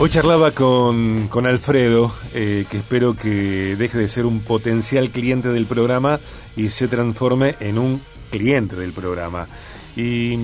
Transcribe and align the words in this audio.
Hoy 0.00 0.10
charlaba 0.10 0.52
con, 0.52 1.26
con 1.26 1.44
Alfredo, 1.44 2.14
eh, 2.32 2.66
que 2.70 2.76
espero 2.76 3.16
que 3.16 3.74
deje 3.74 3.98
de 3.98 4.06
ser 4.06 4.26
un 4.26 4.42
potencial 4.42 5.10
cliente 5.10 5.48
del 5.48 5.66
programa 5.66 6.20
y 6.56 6.68
se 6.68 6.86
transforme 6.86 7.56
en 7.58 7.78
un 7.78 8.00
cliente 8.30 8.76
del 8.76 8.92
programa. 8.92 9.48
Y, 9.96 10.36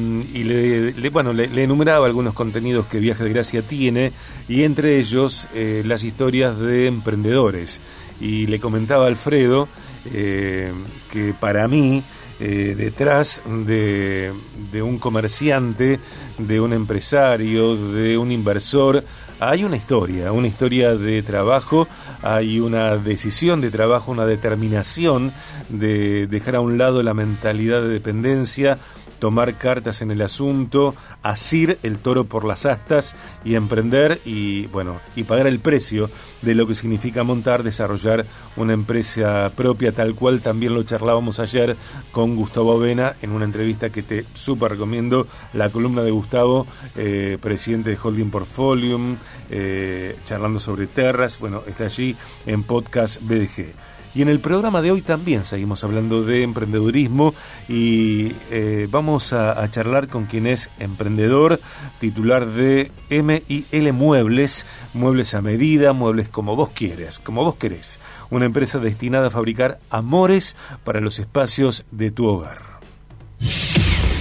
le, 0.43 1.09
bueno, 1.11 1.33
le, 1.33 1.63
enumeraba 1.63 2.07
algunos 2.07 2.35
contenidos 2.35 2.87
que 2.87 2.99
Viaje 2.99 3.23
de 3.23 3.31
Gracia 3.31 3.63
tiene 3.63 4.11
y 4.49 4.65
entre 4.65 4.99
ellos 4.99 5.47
eh, 5.55 5.85
las 5.87 6.03
historias 6.03 6.59
de 6.59 6.89
emprendedores. 6.89 7.81
Y 8.21 8.49
le 8.49 8.59
comentaba 8.59 9.05
a 9.05 9.07
Alfredo 9.07 9.69
eh, 10.13 10.73
que 11.13 11.33
para 11.33 11.69
mí 11.69 12.03
detrás 12.41 13.43
de, 13.47 14.33
de, 14.71 14.83
un 14.83 14.99
comerciante, 14.99 16.01
de 16.37 16.61
un 16.61 16.73
empresario, 16.75 17.77
de 17.77 18.19
un 18.19 18.33
inversor, 18.33 19.05
hay 19.41 19.65
una 19.65 19.77
historia, 19.77 20.33
una 20.33 20.49
historia 20.49 20.95
de 20.97 21.23
trabajo, 21.23 21.89
hay 22.23 22.61
una 22.61 22.97
decisión 22.97 23.61
de 23.61 23.71
trabajo, 23.71 24.13
una 24.13 24.27
determinación 24.27 25.33
de 25.69 26.27
dejar 26.27 26.57
a 26.57 26.61
un 26.61 26.79
lado 26.79 27.03
la 27.03 27.15
mentalidad 27.15 27.83
de 27.83 27.89
dependencia, 27.89 28.79
tomar 29.25 29.57
cartas 29.57 30.03
en 30.03 30.11
el 30.11 30.21
asunto, 30.21 30.95
asir 31.23 31.79
el 31.83 31.97
toro 31.97 32.25
por 32.25 32.45
las 32.45 32.67
astas 32.67 33.17
y 33.43 33.55
emprender 33.55 34.21
y 34.27 34.67
bueno, 34.67 35.01
y 35.17 35.25
pagar 35.25 35.47
el 35.47 35.61
precio 35.61 36.11
de 36.43 36.55
lo 36.55 36.67
que 36.67 36.75
significa 36.75 37.23
montar, 37.23 37.63
desarrollar 37.63 38.27
una 38.57 38.75
empresa 38.75 39.51
propia, 39.57 39.93
tal 39.93 40.15
cual 40.15 40.43
también 40.43 40.75
lo 40.75 40.83
charlábamos 40.83 41.41
ayer 41.41 41.75
con 42.13 42.37
Gustavo 42.37 42.73
Avena 42.75 43.17
en 43.23 43.33
una 43.33 43.47
entrevista 43.47 43.89
que 43.89 44.03
te 44.03 44.27
súper 44.35 44.73
recomiendo, 44.73 45.27
la 45.55 45.71
columna 45.71 46.03
de 46.03 46.11
Gustavo, 46.11 46.67
eh, 46.95 47.39
presidente 47.41 47.89
de 47.89 47.99
Holding 48.03 48.31
Portfolio, 48.31 49.01
eh, 49.49 50.19
charlando 50.27 50.61
sobre 50.61 50.87
terras, 50.87 51.39
bueno, 51.39 51.63
está 51.67 51.85
allí 51.85 52.15
en 52.45 52.63
podcast 52.63 53.23
BDG. 53.23 53.73
Y 54.15 54.23
en 54.23 54.29
el 54.29 54.39
programa 54.39 54.81
de 54.81 54.93
hoy 54.93 55.03
también 55.03 55.45
seguimos 55.45 55.83
hablando 55.83 56.23
de 56.23 56.43
emprendedurismo 56.43 57.35
y 57.69 58.33
eh, 58.51 58.87
vamos 58.91 59.33
a, 59.33 59.69
charlar 59.71 60.09
con 60.09 60.27
quien 60.27 60.47
es 60.47 60.71
emprendedor, 60.79 61.61
titular 61.99 62.47
de 62.47 62.93
MIL 63.11 63.93
Muebles, 63.93 64.67
muebles 64.93 65.35
a 65.35 65.43
medida, 65.43 65.93
muebles 65.93 66.29
como 66.29 66.55
vos 66.55 66.71
quieres, 66.71 67.19
como 67.19 67.45
vos 67.45 67.57
querés. 67.57 67.99
Una 68.31 68.45
empresa 68.45 68.79
destinada 68.79 69.29
a 69.29 69.31
fabricar 69.31 69.79
amores 69.91 70.55
para 70.85 71.01
los 71.01 71.19
espacios 71.19 71.85
de 71.91 72.13
tu 72.13 72.27
hogar. 72.27 72.63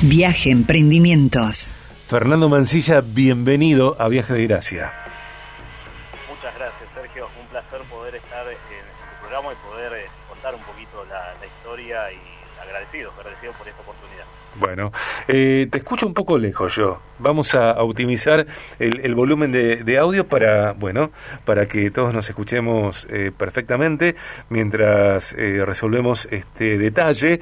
Viaje 0.02 0.50
Emprendimientos. 0.50 1.70
Fernando 2.08 2.50
Mancilla, 2.50 3.02
bienvenido 3.02 3.96
a 4.00 4.08
Viaje 4.08 4.34
de 4.34 4.48
Gracia. 4.48 5.03
Y 12.12 12.62
agradecido, 12.62 13.12
agradecido 13.12 13.54
por 13.54 13.68
esta 13.68 13.82
oportunidad. 13.82 14.24
Bueno, 14.56 14.92
eh, 15.28 15.68
te 15.72 15.78
escucho 15.80 16.06
un 16.06 16.14
poco 16.14 16.38
lejos 16.38 16.76
yo. 16.76 17.00
Vamos 17.20 17.56
a, 17.56 17.82
optimizar 17.82 18.46
el, 18.80 19.16
volumen 19.16 19.52
de, 19.52 19.98
audio 19.98 20.28
para, 20.28 20.74
bueno, 20.74 21.12
para 21.46 21.68
que 21.68 21.90
todos 21.92 22.14
nos 22.14 22.30
escuchemos 22.30 23.08
eh, 23.10 23.32
perfectamente. 23.36 24.16
Mientras 24.50 25.34
resolvemos 25.34 26.28
este 26.32 26.78
detalle, 26.78 27.40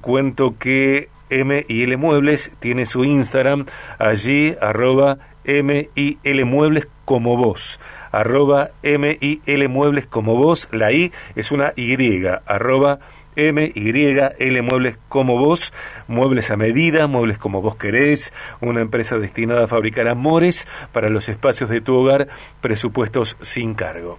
cuento 0.00 0.56
que 0.58 1.08
M 1.30 1.64
y 1.68 1.82
L 1.82 1.96
Muebles 1.96 2.52
tiene 2.60 2.86
su 2.86 3.04
Instagram 3.04 3.66
allí 3.98 4.54
arroba 4.60 5.18
M 5.44 5.90
y 5.94 6.18
L 6.22 6.44
Muebles 6.44 6.88
como 7.04 7.36
vos 7.36 7.80
arroba 8.12 8.70
M 8.82 9.18
y 9.20 9.42
L 9.46 9.68
Muebles 9.68 10.06
como 10.06 10.36
vos 10.36 10.68
la 10.70 10.92
I 10.92 11.12
es 11.34 11.50
una 11.50 11.72
Y 11.76 12.24
arroba 12.46 13.00
M 13.36 13.72
Y 13.74 14.18
L 14.38 14.62
Muebles 14.62 14.98
como 15.08 15.38
vos 15.38 15.72
muebles 16.08 16.50
a 16.50 16.56
medida 16.56 17.06
muebles 17.06 17.38
como 17.38 17.62
vos 17.62 17.76
querés 17.76 18.32
una 18.60 18.80
empresa 18.80 19.18
destinada 19.18 19.64
a 19.64 19.68
fabricar 19.68 20.08
amores 20.08 20.66
para 20.92 21.10
los 21.10 21.28
espacios 21.28 21.70
de 21.70 21.80
tu 21.80 21.94
hogar 21.94 22.28
presupuestos 22.60 23.36
sin 23.40 23.74
cargo 23.74 24.18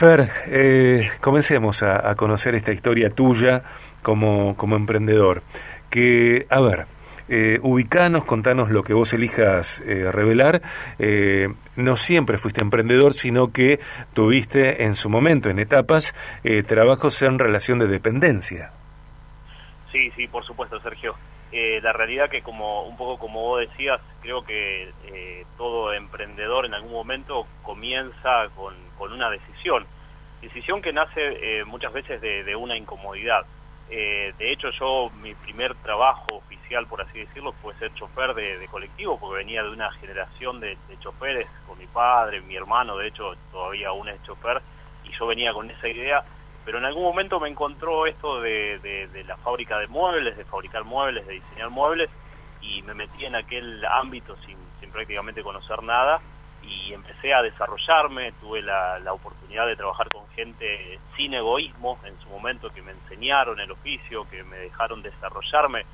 Fer, 0.00 0.30
eh, 0.46 1.10
comencemos 1.20 1.82
a, 1.82 2.14
conocer 2.14 2.54
esta 2.54 2.72
historia 2.72 3.10
tuya 3.10 3.64
como, 4.02 4.56
como 4.56 4.76
emprendedor. 4.76 5.42
Que, 5.90 6.46
a 6.48 6.58
ver, 6.62 6.86
eh, 7.30 7.58
ubicanos, 7.62 8.24
contanos 8.24 8.70
lo 8.70 8.82
que 8.82 8.92
vos 8.92 9.12
elijas 9.12 9.80
eh, 9.80 10.12
revelar. 10.12 10.60
Eh, 10.98 11.48
no 11.76 11.96
siempre 11.96 12.36
fuiste 12.36 12.60
emprendedor, 12.60 13.14
sino 13.14 13.52
que 13.52 13.80
tuviste 14.12 14.84
en 14.84 14.94
su 14.94 15.08
momento, 15.08 15.48
en 15.48 15.58
etapas, 15.58 16.14
eh, 16.44 16.62
trabajos 16.62 17.22
en 17.22 17.38
relación 17.38 17.78
de 17.78 17.86
dependencia. 17.86 18.72
Sí, 19.90 20.10
sí, 20.16 20.26
por 20.28 20.44
supuesto, 20.44 20.78
Sergio. 20.80 21.16
la 21.50 21.92
realidad 21.92 22.28
que 22.28 22.42
como 22.42 22.82
un 22.82 22.96
poco 22.96 23.18
como 23.18 23.40
vos 23.40 23.60
decías, 23.60 24.00
creo 24.20 24.44
que 24.44 24.92
todo 25.56 25.92
emprendedor 25.94 26.66
en 26.66 26.74
algún 26.74 26.92
momento 26.92 27.46
comienza 27.62 28.48
con, 28.54 28.74
con 28.98 29.12
una 29.12 29.30
decisión 29.30 29.86
decisión 30.40 30.80
que 30.82 30.92
nace 30.92 31.20
eh, 31.20 31.64
muchas 31.64 31.92
veces 31.92 32.20
de, 32.20 32.56
una 32.56 32.76
incomodidad. 32.76 33.44
Eh, 33.92 34.32
de 34.38 34.52
hecho, 34.52 34.70
yo, 34.70 35.10
mi 35.20 35.34
primer 35.34 35.74
trabajo 35.76 36.36
oficial, 36.36 36.86
por 36.86 37.02
así 37.02 37.18
decirlo, 37.18 37.52
fue 37.60 37.74
ser 37.74 37.92
chofer 37.94 38.34
de, 38.34 38.66
colectivo, 38.68 39.18
porque 39.18 39.38
venía 39.38 39.64
de 39.64 39.70
una 39.70 39.90
generación 39.92 40.60
de, 40.60 40.78
choferes 41.00 41.48
con 41.66 41.76
mi 41.76 41.86
padre, 41.86 42.40
mi 42.40 42.54
hermano, 42.54 42.96
de 42.96 43.08
hecho, 43.08 43.32
todavía 43.50 43.88
aún 43.88 44.08
es 44.08 44.22
chofer, 44.22 44.62
y 45.04 45.10
yo 45.10 45.26
venía 45.26 45.52
con 45.52 45.68
esa 45.68 45.88
idea. 45.88 46.22
Pero 46.64 46.78
en 46.78 46.84
algún 46.84 47.02
momento 47.02 47.40
me 47.40 47.48
encontró 47.48 48.06
esto 48.06 48.40
de, 48.40 49.08
la 49.26 49.36
fábrica 49.38 49.78
de 49.78 49.88
muebles, 49.88 50.36
de 50.36 50.44
fabricar 50.44 50.84
muebles, 50.84 51.26
de 51.26 51.34
diseñar 51.34 51.70
muebles, 51.70 52.10
y 52.60 52.82
me 52.82 52.94
metí 52.94 53.24
en 53.24 53.34
aquel 53.34 53.84
ámbito 53.86 54.36
sin, 54.46 54.56
sin 54.78 54.92
prácticamente 54.92 55.42
conocer 55.42 55.82
nada 55.82 56.20
y 56.62 56.92
empecé 56.92 57.32
a 57.32 57.42
desarrollarme, 57.42 58.32
tuve 58.40 58.62
la, 58.62 58.98
la, 58.98 59.12
oportunidad 59.12 59.66
de 59.66 59.76
trabajar 59.76 60.08
con 60.08 60.28
gente 60.30 60.98
sin 61.16 61.34
egoísmo 61.34 61.98
en 62.04 62.18
su 62.20 62.28
momento 62.28 62.70
que 62.70 62.82
me 62.82 62.92
enseñaron 62.92 63.58
el 63.60 63.70
oficio, 63.70 64.28
que 64.28 64.42
me 64.44 64.56
dejaron 64.58 65.02
desarrollarme 65.02 65.84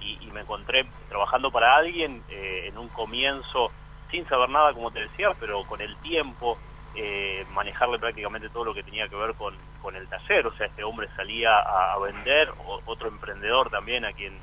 y, 0.00 0.30
me 0.32 0.40
encontré 0.40 0.86
trabajando 1.08 1.50
para 1.50 1.76
alguien 1.76 2.22
eh, 2.28 2.64
en 2.66 2.78
un 2.78 2.88
comienzo 2.88 3.70
sin 4.10 4.26
saber 4.28 4.48
nada, 4.48 4.72
como 4.72 4.90
te 4.90 5.00
decía, 5.00 5.30
pero 5.38 5.64
con 5.64 5.80
el 5.80 5.96
tiempo 5.98 6.58
eh, 6.94 7.46
manejarle 7.52 7.98
prácticamente 7.98 8.48
todo 8.48 8.64
lo 8.64 8.74
que 8.74 8.82
tenía 8.82 9.08
que 9.08 9.16
ver 9.16 9.34
con, 9.34 9.54
con 9.80 9.94
el 9.94 10.08
taller, 10.08 10.46
o 10.46 10.56
sea, 10.56 10.66
este 10.66 10.84
hombre 10.84 11.08
salía 11.16 11.58
a, 11.58 11.98
vender, 11.98 12.52
otro 12.86 13.08
emprendedor 13.08 13.70
también 13.70 14.04
a 14.04 14.12
quien 14.12 14.34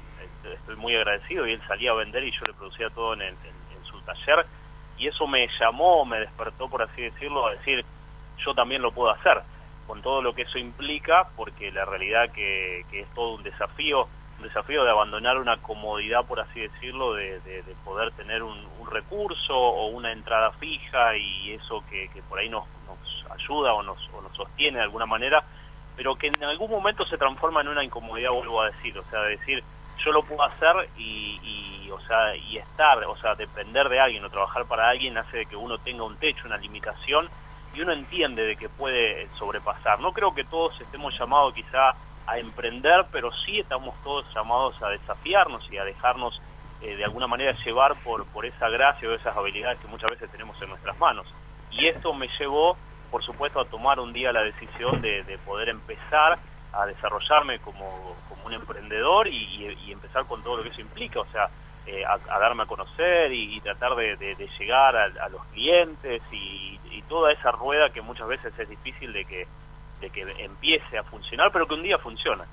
estoy 0.44 0.76
muy 0.76 0.96
agradecido, 0.96 1.46
y 1.46 1.54
él 1.54 1.62
salía 1.68 1.92
a 1.92 1.96
vender 1.96 2.24
y 2.24 2.32
yo 2.32 2.46
le 2.46 2.54
producía 2.54 2.90
todo 2.90 3.14
en, 3.14 3.22
en 3.22 3.84
su 3.84 4.00
taller 4.02 4.46
y 5.00 5.08
eso 5.08 5.26
me 5.26 5.48
llamó, 5.60 6.06
me 6.06 6.20
despertó, 6.20 6.70
por 6.70 6.82
así 6.82 7.02
decirlo, 7.02 7.48
a 7.48 7.52
decir, 7.52 7.84
yo 8.46 8.54
también 8.54 8.82
lo 8.82 8.92
puedo 8.92 9.10
hacer, 9.12 9.42
con 9.88 10.02
todo 10.02 10.22
lo 10.22 10.36
que 10.36 10.44
eso 10.44 10.60
implica, 10.60 11.30
porque 11.36 11.72
la 11.72 11.86
realidad 11.86 12.32
que, 12.32 12.86
que 12.92 13.02
es 13.02 13.14
todo 13.16 13.36
un 13.36 13.44
desafío, 13.44 14.08
un 14.38 14.44
desafío 14.44 14.84
de 14.84 14.92
abandonar 14.92 15.38
una 15.38 15.58
comodidad, 15.58 16.26
por 16.26 16.40
así 16.42 16.60
decirlo, 16.60 17.14
de, 17.14 17.40
de, 17.40 17.64
poder 17.86 18.12
tener 18.12 18.44
un, 18.44 18.68
recurso 18.90 19.56
o 19.56 19.90
una 19.90 20.12
entrada 20.12 20.52
fija 20.54 21.16
y 21.16 21.52
eso 21.52 21.84
que, 21.92 22.10
que 22.10 22.24
por 22.24 22.40
ahí 22.40 22.50
nos, 22.50 22.66
nos 22.88 23.31
ayuda 23.31 23.72
o 23.74 23.84
nos, 23.84 24.00
o 24.16 24.20
nos 24.20 24.36
sostiene 24.36 24.80
de 24.80 24.84
alguna 24.84 25.06
manera, 25.06 25.44
pero 25.96 26.16
que 26.16 26.26
en 26.26 26.44
algún 26.44 26.72
momento 26.72 27.06
se 27.06 27.20
transforma 27.20 27.62
en 27.62 27.68
una 27.68 27.84
incomodidad, 27.84 28.31
vuelvo 28.31 28.64
a 28.64 28.72
decir, 28.72 28.98
o 28.98 29.04
sea, 29.12 29.22
de 29.22 29.38
decir, 29.38 29.64
yo 30.04 30.12
lo 30.12 30.24
puedo 30.24 30.44
hacer 30.44 30.90
y, 30.98 31.90
o 31.92 32.00
sea, 32.02 32.36
y 32.36 32.58
estar, 32.58 33.04
o 33.06 33.18
sea, 33.18 33.36
depender 33.36 33.90
de 33.90 34.00
alguien 34.00 34.24
o 34.24 34.30
trabajar 34.30 34.66
para 34.66 34.90
alguien 34.90 35.18
hace 35.18 35.38
de 35.38 35.46
que 35.46 35.56
uno 35.56 35.78
tenga 35.80 36.04
un 36.04 36.18
techo, 36.18 36.46
una 36.46 36.57
limitación 36.57 37.30
y 37.74 37.81
uno 37.81 37.94
entiende 37.94 38.44
de 38.44 38.56
que 38.56 38.69
puede 38.69 39.28
sobrepasar. 39.38 40.00
No 40.00 40.12
creo 40.12 40.34
que 40.34 40.44
todos 40.44 40.80
estemos 40.81 41.18
llamados 41.18 41.54
quizá 41.54 41.96
a 42.28 42.38
emprender, 42.38 43.06
pero 43.12 43.31
sí 43.46 43.60
estamos 43.60 43.96
todos 44.04 44.25
llamados 44.34 44.81
a 44.84 44.90
desafiarnos 44.90 45.68
y 45.72 45.78
a 45.78 45.84
dejarnos 45.84 46.40
eh, 46.81 46.96
de 46.96 47.04
alguna 47.04 47.28
manera 47.28 47.56
llevar 47.66 47.94
por, 48.04 48.25
por 48.28 48.46
esa 48.46 48.69
gracia 48.69 49.10
o 49.10 49.13
esas 49.13 49.36
habilidades 49.36 49.80
que 49.80 49.88
muchas 49.88 50.12
veces 50.12 50.31
tenemos 50.31 50.60
en 50.62 50.69
nuestras 50.69 50.98
manos. 51.00 51.28
Y 51.72 51.88
esto 51.88 52.13
me 52.13 52.28
llevó, 52.40 52.78
por 53.12 53.24
supuesto, 53.24 53.60
a 53.60 53.66
tomar 53.66 54.00
un 54.00 54.13
día 54.13 54.31
la 54.31 54.44
decisión 54.44 55.01
de, 55.01 55.24
de 55.24 55.38
poder 55.40 55.69
empezar 55.69 56.40
a 56.74 56.86
desarrollarme 56.86 57.60
como, 57.60 58.16
como 58.27 58.45
un 58.45 58.54
emprendedor 58.54 59.27
y, 59.27 59.92
empezar 59.92 60.25
con 60.25 60.42
todo 60.44 60.57
lo 60.57 60.63
que 60.63 60.69
eso 60.69 60.81
implica, 60.81 61.19
o 61.19 61.25
sea, 61.31 61.50
eh, 61.86 62.04
a, 62.06 62.39
darme 62.39 62.63
a 62.63 62.66
conocer 62.66 63.31
y, 63.33 63.60
tratar 63.62 63.95
de, 63.95 64.36
llegar 64.60 64.95
a, 64.95 65.30
los 65.30 65.44
clientes 65.48 66.21
y, 66.31 66.77
toda 67.07 67.31
esa 67.31 67.50
rueda 67.50 67.89
que 67.89 68.04
muchas 68.04 68.27
veces 68.27 68.54
es 68.60 68.69
difícil 68.69 69.12
de 69.12 69.25
que, 69.25 69.48
de 70.00 70.12
que 70.12 70.21
empiece 70.44 70.95
a 70.95 71.04
funcionar, 71.04 71.50
pero 71.51 71.66
que 71.66 71.74
un 71.74 71.81
día 71.81 71.98
funciona. 71.98 72.45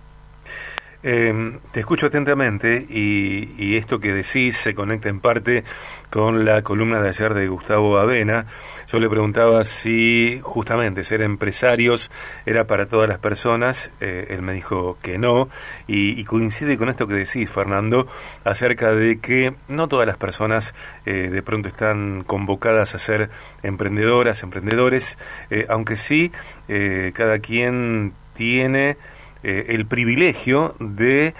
Eh, 1.03 1.61
te 1.73 1.81
escucho 1.81 2.07
atentamente 2.07 2.85
y, 2.89 3.77
esto 3.77 4.01
que 4.01 4.13
decís 4.13 4.57
se 4.57 4.75
conecta 4.75 5.09
en 5.09 5.21
parte 5.21 5.63
con 6.11 6.45
la 6.45 6.63
columna 6.63 7.01
de 7.01 7.11
ayer 7.11 7.35
de 7.35 7.49
Gustavo 7.49 7.99
Avena. 7.99 8.47
Yo 8.89 9.01
le 9.01 9.09
preguntaba 9.11 9.65
si 9.65 10.41
justamente 10.45 11.03
ser 11.03 11.21
empresarios 11.21 12.09
era 12.45 12.69
para 12.69 12.87
todas 12.87 13.09
las 13.09 13.19
personas. 13.19 13.91
Eh, 14.01 14.29
él 14.31 14.43
me 14.43 14.53
dijo 14.53 14.97
que 15.03 15.19
no. 15.19 15.49
Y, 15.89 16.23
coincide 16.25 16.79
con 16.79 16.89
esto 16.89 17.09
que 17.09 17.15
decís, 17.15 17.51
Fernando, 17.51 18.07
acerca 18.45 18.93
de 18.93 19.19
que 19.19 19.55
no 19.69 19.89
todas 19.89 20.07
las 20.07 20.17
personas 20.17 20.73
eh, 21.05 21.31
de 21.33 21.43
pronto 21.43 21.69
están 21.69 22.23
convocadas 22.25 22.95
a 22.95 22.99
ser 22.99 23.31
emprendedoras, 23.65 24.43
emprendedores, 24.45 25.19
eh, 25.51 25.67
aunque 25.69 25.97
sí 25.97 26.31
cada 27.15 27.39
quien 27.39 28.13
tiene 28.35 28.97
el 29.45 29.87
privilegio 29.87 30.75
de 30.81 31.35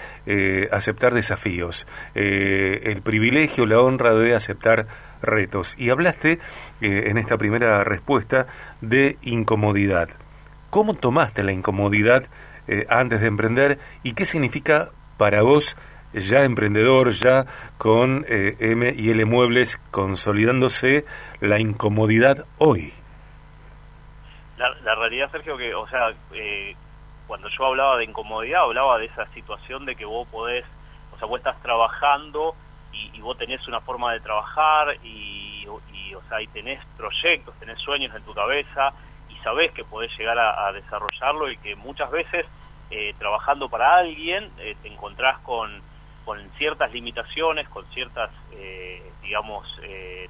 aceptar 0.71 1.13
desafíos, 1.13 1.85
el 2.15 3.01
privilegio, 3.01 3.65
la 3.65 3.81
honra 3.81 4.13
de 4.13 4.35
aceptar 4.35 4.87
retos. 5.21 5.75
Y 5.77 5.89
hablaste 5.89 6.39
en 6.81 7.17
esta 7.17 7.37
primera 7.37 7.83
respuesta 7.83 8.47
de 8.81 9.17
incomodidad. 9.21 10.09
¿Cómo 10.69 10.93
tomaste 10.93 11.43
la 11.43 11.51
incomodidad 11.51 12.25
antes 12.89 13.21
de 13.21 13.27
emprender 13.27 13.79
y 14.03 14.13
qué 14.13 14.25
significa 14.25 14.89
para 15.17 15.41
vos 15.41 15.77
ya 16.13 16.43
emprendedor, 16.43 17.11
ya 17.11 17.45
con 17.77 18.25
M 18.27 18.93
y 18.95 19.09
L 19.11 19.25
Muebles 19.25 19.77
consolidándose 19.91 21.05
la 21.39 21.59
incomodidad 21.59 22.45
hoy? 22.57 22.93
La, 24.57 24.69
la 24.83 24.95
realidad, 24.95 25.31
Sergio, 25.31 25.57
que, 25.57 25.73
o 25.73 25.87
sea, 25.87 26.13
cuando 27.27 27.47
yo 27.49 27.65
hablaba 27.65 27.97
de 27.97 28.05
incomodidad, 28.05 28.63
hablaba 28.63 28.97
de 28.97 29.05
esa 29.05 29.25
situación 29.33 29.85
de 29.85 29.95
que 29.95 30.05
vos 30.05 30.27
podés, 30.29 30.65
o 31.13 31.17
sea, 31.17 31.27
vos 31.27 31.37
estás 31.37 31.61
trabajando 31.61 32.55
y, 33.13 33.19
vos 33.21 33.37
tenés 33.37 33.67
una 33.67 33.81
forma 33.81 34.13
de 34.13 34.19
trabajar 34.19 34.95
y, 35.03 35.65
o 35.67 36.21
sea, 36.29 36.41
y 36.41 36.47
tenés 36.47 36.79
proyectos, 36.95 37.53
tenés 37.59 37.77
sueños 37.79 38.15
en 38.15 38.23
tu 38.23 38.33
cabeza 38.33 38.93
y 39.29 39.35
sabés 39.43 39.71
que 39.71 39.83
podés 39.83 40.11
llegar 40.17 40.37
a, 40.39 40.71
desarrollarlo 40.71 41.51
y 41.51 41.57
que 41.57 41.75
muchas 41.75 42.09
veces 42.11 42.45
eh, 42.89 43.13
trabajando 43.17 43.69
para 43.69 43.97
alguien 43.97 44.49
eh, 44.59 44.75
te 44.81 44.87
encontrás 44.87 45.39
con, 45.39 45.81
con 46.25 46.39
ciertas 46.57 46.91
limitaciones, 46.93 47.67
con 47.69 47.85
ciertas, 47.87 48.31
eh, 48.53 49.03
digamos, 49.21 49.67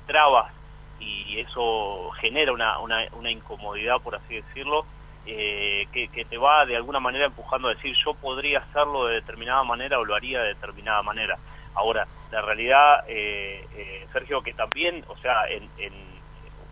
trabas 0.06 0.52
y 1.00 1.40
eso 1.40 2.10
genera 2.20 2.52
una, 2.52 2.80
una, 2.80 3.06
una 3.14 3.30
incomodidad, 3.30 4.02
por 4.02 4.16
así 4.16 4.36
decirlo, 4.36 4.86
eh, 5.30 5.88
que, 5.92 6.24
te 6.24 6.38
va 6.38 6.66
de 6.66 6.78
alguna 6.78 7.02
manera 7.02 7.26
empujando 7.26 7.68
a 7.68 7.74
decir 7.74 7.94
yo 8.06 8.14
podría 8.14 8.60
hacerlo 8.60 9.08
de 9.08 9.16
determinada 9.16 9.62
manera 9.66 10.00
o 10.00 10.06
lo 10.06 10.16
haría 10.16 10.42
de 10.42 10.50
determinada 10.50 11.04
manera. 11.04 11.38
Ahora, 11.78 12.08
la 12.32 12.42
realidad, 12.42 13.04
eh, 13.08 13.64
eh, 13.76 14.08
Sergio, 14.12 14.42
que 14.42 14.54
también, 14.54 15.04
o 15.08 15.16
sea, 15.18 15.48
en, 15.48 15.70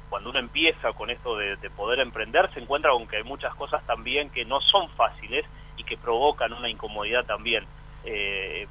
cuando 0.09 0.31
uno 0.31 0.39
empieza 0.39 0.93
con 0.93 1.11
esto 1.11 1.37
de, 1.37 1.57
poder 1.69 1.99
emprender, 1.99 2.51
se 2.53 2.59
encuentra 2.59 2.91
con 2.91 3.07
que 3.07 3.17
hay 3.17 3.23
muchas 3.23 3.53
cosas 3.53 3.85
también 3.85 4.31
que 4.31 4.45
no 4.45 4.59
son 4.61 4.89
fáciles 4.89 5.45
y 5.77 5.83
que 5.83 5.95
provocan 5.95 6.53
una 6.53 6.69
incomodidad 6.69 7.23
también, 7.25 7.65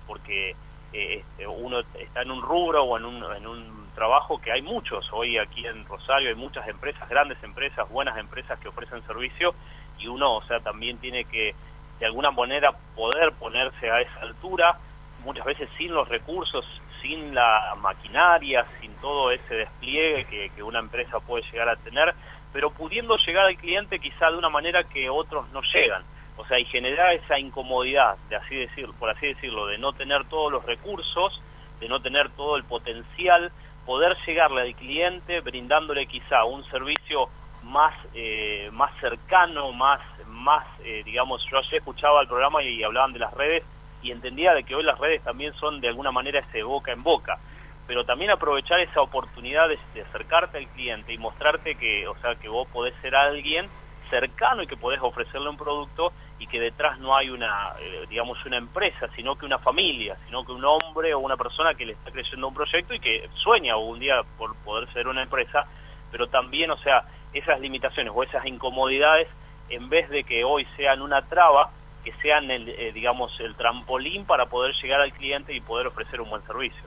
porque 0.07 0.57
este, 0.93 1.47
uno 1.47 1.81
está 1.81 2.23
en 2.23 2.31
un 2.33 2.43
rubro 2.43 2.83
o 2.83 2.99
en 2.99 3.05
un, 3.05 3.25
en 3.37 3.47
un 3.47 3.89
trabajo 3.95 4.41
que 4.41 4.51
hay 4.51 4.63
muchos. 4.63 5.09
Hoy 5.13 5.39
aquí 5.39 5.65
en 5.67 5.85
Rosario 5.87 6.31
hay 6.31 6.35
muchas 6.35 6.67
empresas, 6.67 7.09
grandes 7.09 7.41
empresas, 7.45 7.89
buenas 7.91 8.19
empresas 8.19 8.59
que 8.59 8.69
ofrecen 8.69 9.03
servicio 9.07 9.55
y 9.99 10.09
uno, 10.09 10.37
o 10.37 10.43
sea, 10.45 10.59
también 10.61 10.99
tiene 10.99 11.25
que 11.27 11.55
de 12.01 12.07
alguna 12.07 12.31
manera 12.33 12.73
poder 12.97 13.33
ponerse 13.33 13.91
a 13.91 14.01
esa 14.01 14.21
altura, 14.23 14.79
muchas 15.25 15.45
veces 15.45 15.69
sin 15.77 15.93
los 15.93 16.09
recursos, 16.09 16.65
sin 17.03 17.35
la 17.35 17.75
maquinaria, 17.81 18.67
sin 18.81 18.95
todo 18.97 19.31
ese 19.31 19.55
despliegue 19.55 20.25
que, 20.27 20.51
que 20.51 20.63
una 20.63 20.79
empresa 20.79 21.21
puede 21.21 21.45
llegar 21.51 21.69
a 21.69 21.77
tener, 21.77 22.15
pero 22.53 22.71
pudiendo 22.71 23.17
llegar 23.17 23.47
al 23.47 23.57
cliente 23.57 23.99
quizá 23.99 24.31
de 24.31 24.39
una 24.39 24.49
manera 24.49 24.85
que 24.85 25.11
otros 25.11 25.49
no 25.51 25.61
llegan. 25.63 26.03
O 26.37 26.45
sea, 26.47 26.59
y 26.59 26.65
generar 26.65 27.15
esa 27.15 27.39
incomodidad, 27.39 28.17
de 28.29 28.37
así 28.37 28.57
decirlo, 28.57 28.93
por 28.99 29.11
así 29.11 29.27
decirlo, 29.29 29.67
de 29.67 29.79
no 29.79 29.93
tener 29.93 30.25
todos 30.27 30.51
los 30.51 30.65
recursos, 30.65 31.41
de 31.81 31.89
no 31.89 32.01
tener 32.01 32.31
todo 32.31 32.57
el 32.57 32.65
potencial, 32.65 33.53
poder 33.87 34.17
llegarle 34.27 34.63
al 34.63 34.75
cliente 34.75 35.41
brindándole 35.41 36.07
quizá 36.07 36.45
un 36.45 36.65
servicio 36.71 37.29
más 37.63 37.95
eh, 38.15 38.69
más 38.73 38.93
cercano, 39.01 39.73
más 39.73 40.01
más 40.27 40.67
eh, 40.85 41.03
digamos, 41.05 41.45
yo 41.51 41.59
ayer 41.59 41.75
escuchaba 41.75 42.21
el 42.23 42.29
programa 42.29 42.63
y, 42.63 42.83
hablaban 42.83 43.13
de 43.13 43.19
las 43.21 43.33
redes 43.35 43.63
y 44.05 44.13
entendía 44.13 44.53
de 44.53 44.65
que 44.65 44.75
hoy 44.75 44.85
las 44.85 44.99
redes 44.99 45.23
también 45.23 45.55
son 45.55 45.81
de 45.81 45.89
alguna 45.89 46.13
manera 46.13 46.41
ese 46.41 46.63
boca 46.63 46.93
en 46.93 47.03
boca, 47.03 47.39
pero 47.87 48.05
también 48.05 48.31
aprovechar 48.31 48.79
esa 48.81 49.01
oportunidad 49.01 49.67
de, 49.69 49.79
acercarte 50.03 50.59
al 50.59 50.69
cliente 50.69 51.13
y 51.13 51.19
mostrarte 51.19 51.75
que, 51.77 52.07
o 52.07 52.15
sea, 52.19 52.35
que 52.35 52.49
vos 52.49 52.69
podés 52.69 52.95
ser 53.01 53.17
alguien 53.17 53.67
cercano 54.11 54.63
y 54.63 54.67
que 54.67 54.77
podés 54.77 55.01
ofrecerle 55.01 55.49
un 55.49 55.57
producto 55.57 56.13
y 56.39 56.47
que 56.47 56.61
detrás 56.61 56.99
no 56.99 57.17
hay 57.17 57.31
una, 57.31 57.73
eh, 57.81 58.05
digamos, 58.11 58.45
una 58.45 58.59
empresa, 58.59 59.09
sino 59.17 59.37
que 59.37 59.47
una 59.47 59.59
familia, 59.59 60.19
sino 60.27 60.45
que 60.45 60.53
un 60.53 60.65
hombre 60.67 61.15
o 61.15 61.21
una 61.21 61.39
persona 61.39 61.75
que 61.75 61.87
le 61.87 61.95
está 61.95 62.11
creyendo 62.11 62.47
un 62.47 62.55
proyecto 62.55 62.93
y 62.93 63.01
que 63.01 63.29
sueña 63.37 63.77
un 63.79 63.99
día 63.99 64.21
por 64.37 64.55
poder 64.57 64.93
ser 64.93 65.09
una 65.09 65.23
empresa, 65.23 65.67
pero 66.13 66.27
también, 66.27 66.71
o 66.71 66.77
sea, 66.77 67.05
esas 67.33 67.59
limitaciones 67.59 68.13
o 68.15 68.23
esas 68.23 68.45
incomodidades, 68.45 69.29
en 69.71 69.89
vez 69.89 70.11
de 70.11 70.25
que 70.25 70.45
hoy 70.45 70.67
sean 70.77 71.01
una 71.01 71.23
traba, 71.23 71.71
que 72.05 72.13
sean, 72.23 72.51
el, 72.51 72.69
eh, 72.69 72.93
digamos, 72.93 73.33
el 73.41 73.55
trampolín 73.57 74.25
para 74.27 74.47
poder 74.47 74.75
llegar 74.83 75.01
al 75.01 75.13
cliente 75.13 75.55
y 75.55 75.61
poder 75.61 75.87
ofrecer 75.87 76.21
un 76.21 76.31
buen 76.31 76.43
servicio. 76.43 76.83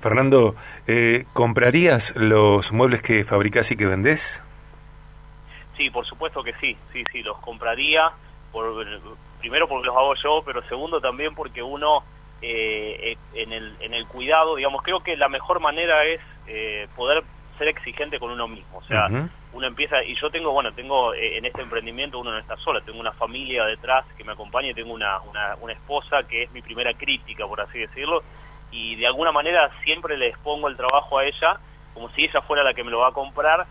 Fernando, 0.00 0.54
eh, 0.86 1.24
¿comprarías 1.32 2.14
los 2.16 2.72
muebles 2.72 3.02
que 3.02 3.24
fabricás 3.24 3.70
y 3.72 3.76
que 3.76 3.86
vendés? 3.86 4.42
Sí, 5.76 5.90
por 5.90 6.06
supuesto 6.06 6.42
que 6.42 6.54
sí, 6.54 6.76
sí, 6.92 7.02
sí, 7.12 7.22
los 7.22 7.38
compraría, 7.38 8.10
por, 8.52 8.86
primero 9.40 9.68
porque 9.68 9.86
los 9.86 9.96
hago 9.96 10.14
yo, 10.22 10.42
pero 10.44 10.62
segundo 10.68 11.00
también 11.00 11.34
porque 11.34 11.62
uno 11.62 12.04
eh, 12.40 13.16
en, 13.34 13.52
el, 13.52 13.76
en 13.80 13.94
el 13.94 14.06
cuidado, 14.06 14.56
digamos, 14.56 14.82
creo 14.82 15.00
que 15.00 15.16
la 15.16 15.28
mejor 15.28 15.60
manera 15.60 16.04
es 16.04 16.20
eh, 16.46 16.86
poder 16.96 17.24
ser 17.58 17.68
exigente 17.68 18.18
con 18.18 18.30
uno 18.30 18.48
mismo, 18.48 18.78
o 18.78 18.84
sea, 18.84 19.08
uno 19.52 19.66
empieza, 19.66 20.02
y 20.02 20.14
yo 20.14 20.30
tengo, 20.30 20.52
bueno, 20.52 20.72
tengo 20.72 21.12
eh, 21.14 21.38
en 21.38 21.44
este 21.44 21.62
emprendimiento, 21.62 22.18
uno 22.18 22.30
no 22.30 22.38
está 22.38 22.56
sola, 22.56 22.80
tengo 22.80 23.00
una 23.00 23.12
familia 23.12 23.64
detrás 23.64 24.06
que 24.16 24.24
me 24.24 24.32
acompaña 24.32 24.70
y 24.70 24.74
tengo 24.74 24.92
una, 24.92 25.20
una, 25.22 25.56
una 25.60 25.72
esposa 25.72 26.22
que 26.28 26.44
es 26.44 26.52
mi 26.52 26.62
primera 26.62 26.94
crítica, 26.94 27.46
por 27.46 27.60
así 27.60 27.78
decirlo, 27.78 28.22
y 28.70 28.96
de 28.96 29.06
alguna 29.06 29.32
manera 29.32 29.70
siempre 29.82 30.16
le 30.16 30.28
expongo 30.28 30.68
el 30.68 30.76
trabajo 30.76 31.18
a 31.18 31.24
ella 31.24 31.58
como 31.94 32.10
si 32.10 32.24
ella 32.24 32.40
fuera 32.42 32.62
la 32.62 32.74
que 32.74 32.84
me 32.84 32.90
lo 32.90 33.00
va 33.00 33.08
a 33.08 33.12
comprar 33.12 33.66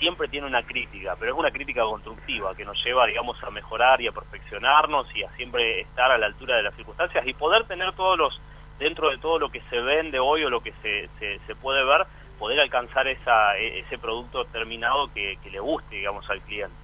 siempre 0.00 0.28
tiene 0.28 0.46
una 0.46 0.62
crítica, 0.62 1.14
pero 1.20 1.32
es 1.32 1.38
una 1.38 1.52
crítica 1.52 1.82
constructiva 1.82 2.56
que 2.56 2.64
nos 2.64 2.82
lleva, 2.82 3.06
digamos, 3.06 3.40
a 3.44 3.50
mejorar 3.50 4.00
y 4.00 4.08
a 4.08 4.12
perfeccionarnos 4.12 5.06
y 5.14 5.22
a 5.22 5.30
siempre 5.36 5.82
estar 5.82 6.10
a 6.10 6.18
la 6.18 6.26
altura 6.26 6.56
de 6.56 6.62
las 6.64 6.74
circunstancias 6.74 7.24
y 7.26 7.34
poder 7.34 7.64
tener 7.66 7.92
todos 7.92 8.18
los, 8.18 8.40
dentro 8.78 9.10
de 9.10 9.18
todo 9.18 9.38
lo 9.38 9.50
que 9.50 9.60
se 9.68 9.78
vende 9.78 10.18
hoy 10.18 10.42
o 10.42 10.50
lo 10.50 10.62
que 10.62 10.72
se, 10.82 11.08
se, 11.46 11.54
puede 11.54 11.84
ver, 11.84 12.06
poder 12.40 12.58
alcanzar 12.58 13.06
esa, 13.06 13.56
e, 13.58 13.80
ese 13.80 13.98
producto 13.98 14.46
terminado 14.46 15.12
que, 15.14 15.38
le 15.52 15.60
guste, 15.60 15.96
digamos, 15.96 16.28
al 16.30 16.40
cliente. 16.40 16.74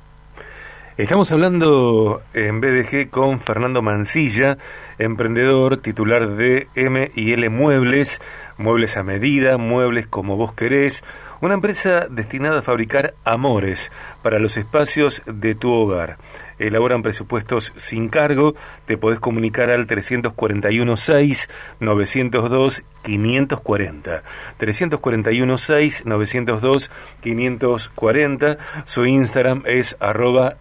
Estamos 0.99 1.33
hablando 1.33 2.23
en 2.33 2.61
BDG 2.61 3.11
con 3.11 3.39
Fernando 3.39 3.83
Mancilla, 3.83 4.57
emprendedor 4.99 5.79
titular 5.79 6.29
de 6.29 6.69
M 6.75 7.11
y 7.15 7.33
L 7.33 7.51
Muebles, 7.51 8.23
muebles 8.57 8.97
a 8.97 9.03
medida, 9.03 9.59
muebles 9.59 10.07
como 10.07 10.37
vos 10.37 10.55
querés, 10.55 11.05
una 11.43 11.55
empresa 11.55 12.07
destinada 12.09 12.61
a 12.61 12.63
fabricar 12.63 13.15
amores 13.25 13.93
para 14.23 14.39
los 14.39 14.57
espacios 14.57 15.23
de 15.27 15.55
tu 15.55 15.71
hogar. 15.71 16.17
Elaboran 16.59 17.03
presupuestos 17.03 17.73
sin 17.77 18.09
cargo, 18.09 18.55
te 18.87 18.97
podés 18.97 19.21
comunicar 19.21 19.71
al 19.71 19.87
341 19.87 20.97
6 20.97 21.49
902 21.81 22.83
540. 23.03 24.23
341 24.57 25.59
6 25.59 26.07
902 26.07 26.91
540. 27.21 28.59
Su 28.85 29.07
Instagram 29.07 29.63
es 29.67 29.97
arroba 30.01 30.57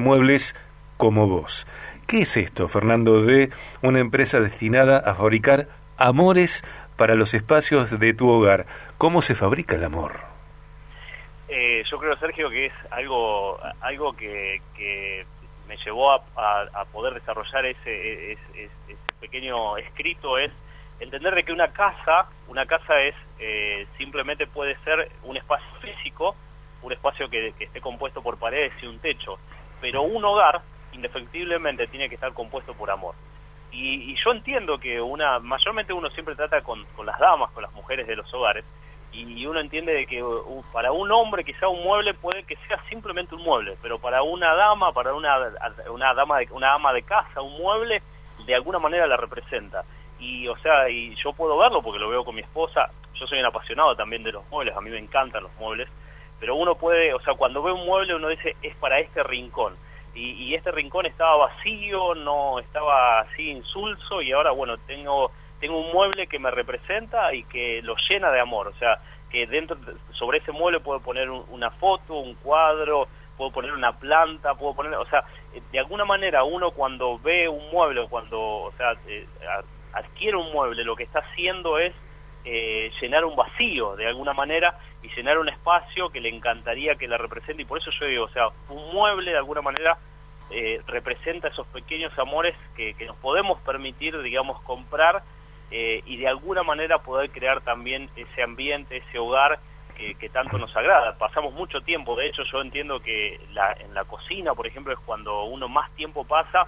muebles 0.00 0.54
como 0.96 1.26
vos. 1.28 1.66
¿Qué 2.06 2.22
es 2.22 2.36
esto, 2.36 2.68
Fernando, 2.68 3.22
de 3.22 3.50
una 3.82 4.00
empresa 4.00 4.40
destinada 4.40 4.98
a 4.98 5.14
fabricar 5.14 5.68
amores 5.96 6.64
para 6.96 7.14
los 7.14 7.34
espacios 7.34 7.98
de 7.98 8.14
tu 8.14 8.28
hogar. 8.28 8.66
¿Cómo 8.98 9.22
se 9.22 9.34
fabrica 9.34 9.76
el 9.76 9.84
amor? 9.84 10.31
Yo 11.92 11.98
creo, 11.98 12.16
Sergio, 12.16 12.48
que 12.48 12.64
es 12.64 12.72
algo, 12.90 13.60
algo 13.82 14.16
que, 14.16 15.26
me 15.68 15.76
llevó 15.76 16.10
a, 16.10 16.84
poder 16.90 17.12
desarrollar 17.12 17.66
ese, 17.66 18.38
pequeño 19.20 19.76
escrito, 19.76 20.38
es 20.38 20.50
entender 21.00 21.34
de 21.34 21.44
que 21.44 21.52
una 21.52 21.70
casa, 21.70 22.30
una 22.48 22.64
casa 22.64 22.98
es 23.02 23.14
eh, 23.38 23.86
simplemente 23.98 24.46
puede 24.46 24.74
ser 24.84 25.10
un 25.24 25.36
espacio 25.36 25.68
físico, 25.82 26.34
un 26.80 26.94
espacio 26.94 27.28
que, 27.28 27.52
que 27.58 27.64
esté 27.64 27.82
compuesto 27.82 28.22
por 28.22 28.38
paredes 28.38 28.72
y 28.82 28.86
un 28.86 28.98
techo, 28.98 29.38
pero 29.78 30.00
un 30.00 30.24
hogar 30.24 30.62
indefectiblemente 30.92 31.88
tiene 31.88 32.08
que 32.08 32.14
estar 32.14 32.32
compuesto 32.32 32.72
por 32.72 32.90
amor. 32.90 33.14
Y, 33.70 34.14
yo 34.14 34.32
entiendo 34.32 34.78
que 34.78 34.98
una, 34.98 35.40
mayormente 35.40 35.92
uno 35.92 36.08
siempre 36.08 36.36
trata 36.36 36.62
con, 36.62 36.86
con 36.96 37.04
las 37.04 37.18
damas, 37.18 37.50
con 37.50 37.62
las 37.62 37.72
mujeres 37.74 38.06
de 38.06 38.16
los 38.16 38.32
hogares, 38.32 38.64
y 39.12 39.46
uno 39.46 39.60
entiende 39.60 39.92
de 39.92 40.06
que 40.06 40.22
uh, 40.22 40.64
para 40.72 40.90
un 40.90 41.10
hombre 41.12 41.44
quizá 41.44 41.68
un 41.68 41.82
mueble 41.84 42.14
puede 42.14 42.44
que 42.44 42.56
sea 42.68 42.82
simplemente 42.88 43.34
un 43.34 43.42
mueble, 43.42 43.76
pero 43.82 43.98
para 43.98 44.22
una 44.22 44.54
dama, 44.54 44.92
para 44.92 45.14
una, 45.14 45.36
una 45.90 46.14
dama 46.14 46.38
de, 46.38 46.48
una 46.50 46.74
ama 46.74 46.92
de 46.92 47.02
casa, 47.02 47.42
un 47.42 47.56
mueble 47.58 48.02
de 48.46 48.54
alguna 48.54 48.78
manera 48.78 49.06
la 49.06 49.16
representa. 49.16 49.84
Y 50.18 50.48
o 50.48 50.56
sea, 50.58 50.88
y 50.88 51.14
yo 51.16 51.32
puedo 51.32 51.58
verlo 51.58 51.82
porque 51.82 51.98
lo 51.98 52.08
veo 52.08 52.24
con 52.24 52.34
mi 52.34 52.40
esposa, 52.40 52.90
yo 53.14 53.26
soy 53.26 53.38
un 53.40 53.46
apasionado 53.46 53.94
también 53.96 54.22
de 54.22 54.32
los 54.32 54.48
muebles, 54.50 54.74
a 54.76 54.80
mí 54.80 54.90
me 54.90 54.98
encantan 54.98 55.42
los 55.42 55.54
muebles, 55.56 55.88
pero 56.40 56.56
uno 56.56 56.74
puede, 56.74 57.12
o 57.12 57.20
sea, 57.20 57.34
cuando 57.34 57.62
ve 57.62 57.72
un 57.72 57.84
mueble 57.84 58.14
uno 58.14 58.28
dice 58.28 58.56
es 58.62 58.74
para 58.76 58.98
este 58.98 59.22
rincón. 59.22 59.76
Y, 60.14 60.32
y 60.32 60.54
este 60.54 60.70
rincón 60.70 61.06
estaba 61.06 61.36
vacío, 61.36 62.14
no 62.14 62.58
estaba 62.58 63.20
así 63.20 63.50
insulso 63.50 64.20
y 64.20 64.32
ahora 64.32 64.50
bueno, 64.50 64.76
tengo 64.86 65.30
tengo 65.62 65.78
un 65.78 65.92
mueble 65.92 66.26
que 66.26 66.40
me 66.40 66.50
representa 66.50 67.32
y 67.32 67.44
que 67.44 67.82
lo 67.82 67.94
llena 68.08 68.32
de 68.32 68.40
amor, 68.40 68.66
o 68.66 68.74
sea, 68.74 68.98
que 69.30 69.46
dentro 69.46 69.76
sobre 70.10 70.38
ese 70.38 70.50
mueble 70.50 70.80
puedo 70.80 70.98
poner 70.98 71.30
una 71.30 71.70
foto, 71.70 72.14
un 72.14 72.34
cuadro, 72.34 73.06
puedo 73.36 73.52
poner 73.52 73.72
una 73.72 73.92
planta, 73.92 74.56
puedo 74.56 74.74
poner, 74.74 74.92
o 74.94 75.06
sea, 75.06 75.22
de 75.70 75.78
alguna 75.78 76.04
manera 76.04 76.42
uno 76.42 76.72
cuando 76.72 77.16
ve 77.20 77.48
un 77.48 77.70
mueble, 77.70 78.08
cuando, 78.10 78.40
o 78.40 78.72
sea, 78.76 78.96
eh, 79.06 79.24
adquiere 79.92 80.36
un 80.36 80.50
mueble, 80.50 80.82
lo 80.82 80.96
que 80.96 81.04
está 81.04 81.20
haciendo 81.20 81.78
es 81.78 81.94
eh, 82.44 82.90
llenar 83.00 83.24
un 83.24 83.36
vacío 83.36 83.94
de 83.94 84.08
alguna 84.08 84.32
manera 84.32 84.76
y 85.00 85.14
llenar 85.14 85.38
un 85.38 85.48
espacio 85.48 86.10
que 86.10 86.20
le 86.20 86.28
encantaría 86.28 86.96
que 86.96 87.06
la 87.06 87.18
represente. 87.18 87.62
Y 87.62 87.66
por 87.66 87.78
eso 87.78 87.92
yo 88.00 88.06
digo, 88.06 88.24
o 88.24 88.30
sea, 88.30 88.48
un 88.68 88.92
mueble 88.92 89.30
de 89.30 89.38
alguna 89.38 89.62
manera 89.62 89.96
eh, 90.50 90.80
representa 90.88 91.46
esos 91.46 91.68
pequeños 91.68 92.12
amores 92.18 92.56
que, 92.74 92.94
que 92.94 93.06
nos 93.06 93.16
podemos 93.18 93.60
permitir, 93.60 94.20
digamos, 94.22 94.60
comprar 94.62 95.22
eh, 95.74 96.02
y 96.04 96.18
de 96.18 96.28
alguna 96.28 96.62
manera 96.62 96.98
poder 96.98 97.30
crear 97.30 97.62
también 97.62 98.10
ese 98.14 98.42
ambiente, 98.42 98.98
ese 98.98 99.18
hogar 99.18 99.58
que, 100.18 100.28
tanto 100.30 100.58
nos 100.58 100.74
agrada. 100.76 101.16
Pasamos 101.16 101.54
mucho 101.54 101.80
tiempo, 101.80 102.16
de 102.16 102.26
hecho 102.26 102.42
yo 102.50 102.60
entiendo 102.60 103.00
que 103.00 103.40
la, 103.52 103.72
en 103.72 103.94
la 103.94 104.04
cocina, 104.04 104.52
por 104.52 104.66
ejemplo, 104.66 104.92
es 104.92 104.98
cuando 104.98 105.44
uno 105.44 105.68
más 105.68 105.90
tiempo 105.92 106.24
pasa. 106.24 106.66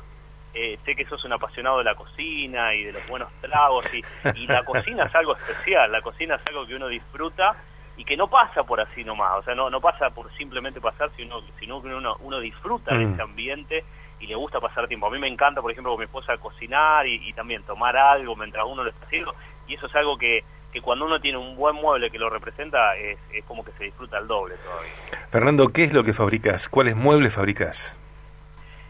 Eh, 0.54 0.78
sé 0.84 0.94
que 0.94 1.04
sos 1.06 1.25
un 1.25 1.32
apasionado 1.32 1.78
de 1.78 1.84
la 1.84 1.96
cocina 1.96 2.75
y 2.76 2.84
de 2.84 2.92
los 2.92 3.04
buenos 3.08 3.28
tragos 3.40 3.92
y, 3.92 4.04
y 4.37 4.46
la 4.46 4.62
cocina 4.64 5.04
es 5.04 5.14
algo 5.16 5.37
especial, 5.37 5.90
la 5.90 6.00
cocina 6.00 6.37
es 6.37 6.46
algo 6.46 6.64
que 6.64 6.76
uno 6.76 6.87
disfruta 6.87 7.56
y 7.96 8.04
que 8.04 8.16
no 8.16 8.28
pasa 8.28 8.62
por 8.62 8.80
así 8.80 9.02
nomás, 9.02 9.38
o 9.38 9.42
sea, 9.42 9.56
no, 9.56 9.68
no 9.68 9.80
pasa 9.80 10.11
por 10.11 10.32
simplemente 10.37 10.80
pasar, 10.80 11.11
sino, 11.16 11.42
sino 11.58 11.82
que 11.82 11.88
uno, 11.88 12.16
uno 12.20 12.38
disfruta 12.38 12.96
de 12.96 13.04
mm. 13.04 13.12
ese 13.14 13.23
ambiente 13.23 13.84
y 14.24 14.26
le 14.26 14.34
gusta 14.36 14.58
pasar 14.58 14.88
tiempo. 14.88 15.06
A 15.06 15.10
mí 15.10 15.18
me 15.18 15.28
encanta, 15.28 15.60
por 15.60 15.70
ejemplo, 15.70 15.92
con 15.92 16.00
mi 16.00 16.06
esposa 16.06 16.38
cocinar 16.38 17.06
y, 17.06 17.32
también 17.34 17.62
tomar 17.64 17.94
algo 17.96 18.34
mientras 18.34 18.64
uno 18.66 18.82
lo 18.82 18.90
está 18.90 19.04
haciendo 19.04 19.34
y 19.66 19.74
eso 19.74 19.86
es 19.86 19.94
algo 19.94 20.16
que, 20.16 20.42
que 20.72 20.80
cuando 20.80 21.04
uno 21.04 21.20
tiene 21.20 21.36
un 21.36 21.56
buen 21.56 21.76
mueble 21.76 22.10
que 22.10 22.18
lo 22.18 22.30
representa 22.30 22.96
es, 22.96 23.18
es 23.32 23.44
como 23.44 23.64
que 23.64 23.72
se 23.72 23.84
disfruta 23.84 24.18
el 24.18 24.26
doble 24.26 24.54
todavía. 24.56 25.28
Fernando, 25.30 25.68
¿qué 25.68 25.84
es 25.84 25.92
lo 25.92 26.04
que 26.04 26.14
fabricas? 26.14 26.68
¿Cuáles 26.68 26.96
muebles 26.96 27.34
fabricas? 27.34 27.98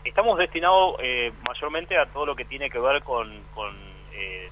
Estamos 0.04 0.38
destinados 0.38 0.96
eh, 1.00 1.32
mayormente 1.48 1.98
a 1.98 2.06
todo 2.06 2.26
lo 2.26 2.36
que 2.36 2.44
tiene 2.44 2.70
que 2.70 2.78
ver 2.78 3.02
con, 3.02 3.42
con 3.54 3.74
eh, 4.12 4.50